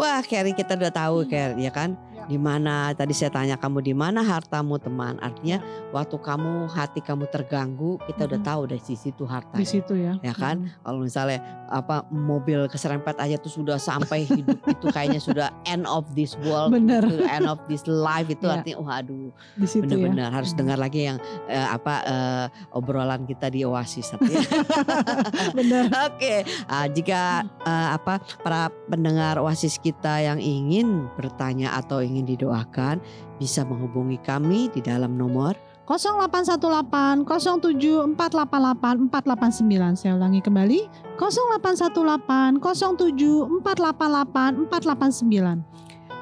Wah, 0.00 0.24
Carrie 0.24 0.56
kita 0.56 0.80
udah 0.80 0.88
tahu, 0.88 1.28
Carrie, 1.28 1.60
ya 1.60 1.68
kan? 1.68 1.92
Ya. 2.30 2.32
Di 2.32 2.38
mana 2.38 2.94
tadi 2.94 3.10
saya 3.10 3.34
tanya 3.34 3.58
kamu 3.58 3.82
di 3.82 3.90
mana 3.90 4.22
hartamu, 4.22 4.78
teman? 4.78 5.18
Artinya 5.18 5.58
waktu 5.90 6.14
kamu 6.14 6.70
hati 6.70 7.02
kamu 7.02 7.26
terganggu, 7.26 7.98
kita 8.06 8.30
udah 8.30 8.38
Mhm. 8.38 8.46
tahu 8.46 8.60
dari 8.70 8.78
sisi 8.78 9.10
itu 9.10 9.26
harta. 9.26 9.58
Di 9.58 9.66
situ 9.66 9.98
ya. 9.98 10.14
Ya 10.22 10.30
kan? 10.30 10.62
Hmm. 10.62 10.78
Kalau 10.86 10.98
misalnya 11.02 11.38
apa 11.66 12.06
mobil 12.08 12.66
keserempet 12.66 13.18
aja 13.18 13.34
tuh 13.34 13.50
sudah 13.50 13.78
sampai 13.78 14.22
hidup 14.22 14.58
itu 14.62 14.86
kayaknya 14.90 15.18
sudah 15.18 15.50
end 15.64 15.86
of 15.86 16.06
this 16.14 16.38
world, 16.42 16.70
Bener. 16.70 17.02
itu 17.02 17.22
end 17.26 17.46
of 17.46 17.58
this 17.66 17.82
life 17.86 18.26
itu 18.26 18.42
Ya. 18.42 18.58
artinya 18.58 18.78
waduh 18.80 19.30
Di 19.54 19.66
situ 19.66 19.82
ya. 19.82 19.98
benar-benar 19.98 20.30
harus 20.30 20.54
Hmm. 20.54 20.58
dengar 20.62 20.78
lagi 20.78 21.00
yang 21.06 21.18
eh, 21.46 21.66
apa 21.66 21.94
eh, 22.06 22.46
obrolan 22.70 23.26
kita 23.26 23.50
di 23.50 23.62
Oasis 23.62 24.14
artinya. 24.14 24.38
Benar. 25.58 25.84
Oke, 26.10 26.42
ah, 26.66 26.86
jika 26.86 27.42
eh, 27.62 27.88
apa 27.90 28.18
para 28.40 28.70
pendengar 28.86 29.38
Oasis 29.38 29.78
kita 29.78 30.20
yang 30.20 30.38
ingin 30.38 31.10
bertanya 31.14 31.74
atau 31.74 31.98
ingin 32.00 32.19
didoakan 32.24 32.98
bisa 33.38 33.64
menghubungi 33.64 34.18
kami 34.20 34.68
di 34.72 34.80
dalam 34.80 35.16
nomor 35.16 35.54
0818 35.90 37.26
07 37.26 38.14
488 38.14 39.10
489 39.10 39.98
saya 39.98 40.14
ulangi 40.14 40.38
kembali 40.38 40.80
0818 41.18 42.60
07 42.60 43.60
488 43.64 44.70
489 44.70 45.80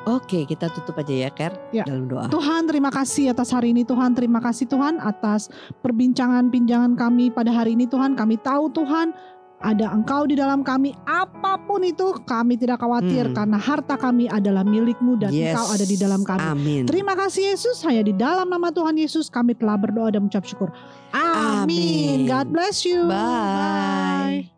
Oke, 0.08 0.48
kita 0.48 0.72
tutup 0.72 0.96
aja 0.96 1.12
ya, 1.12 1.28
Ker, 1.28 1.52
Ya. 1.68 1.84
dalam 1.84 2.08
doa. 2.08 2.32
Tuhan 2.32 2.64
terima 2.64 2.88
kasih 2.88 3.28
atas 3.37 3.52
hari 3.52 3.76
ini 3.76 3.84
Tuhan 3.84 4.16
terima 4.16 4.40
kasih 4.40 4.64
Tuhan 4.64 4.96
atas 5.04 5.52
perbincangan-pinjangan 5.84 6.96
kami 6.96 7.28
pada 7.28 7.52
hari 7.52 7.76
ini 7.76 7.84
Tuhan 7.84 8.16
kami 8.16 8.40
tahu 8.40 8.72
Tuhan 8.72 9.12
ada 9.59 9.90
engkau 9.90 10.23
di 10.23 10.35
dalam 10.35 10.62
kami 10.62 10.94
apa 11.03 11.59
pun 11.59 11.83
itu 11.83 12.14
kami 12.23 12.55
tidak 12.55 12.79
khawatir 12.79 13.27
Hmm. 13.27 13.35
karena 13.35 13.59
harta 13.59 13.94
kami 13.94 14.31
adalah 14.31 14.62
milikmu 14.62 15.18
dan 15.18 15.35
Yes. 15.35 15.53
engkau 15.53 15.66
ada 15.75 15.85
di 15.85 15.97
dalam 15.97 16.23
kami 16.23 16.47
Amin. 16.47 16.83
Terima 16.87 17.12
kasih 17.12 17.53
Yesus, 17.53 17.83
hanya 17.83 18.03
di 18.03 18.14
dalam 18.14 18.47
nama 18.47 18.71
Tuhan 18.71 18.94
Yesus 18.94 19.27
kami 19.27 19.53
telah 19.53 19.75
berdoa 19.75 20.14
dan 20.14 20.25
mengucap 20.25 20.47
syukur. 20.47 20.71
Amin. 21.11 21.66
Amin. 21.66 22.16
God 22.27 22.47
bless 22.49 22.87
you. 22.87 23.07
Bye. 23.07 24.58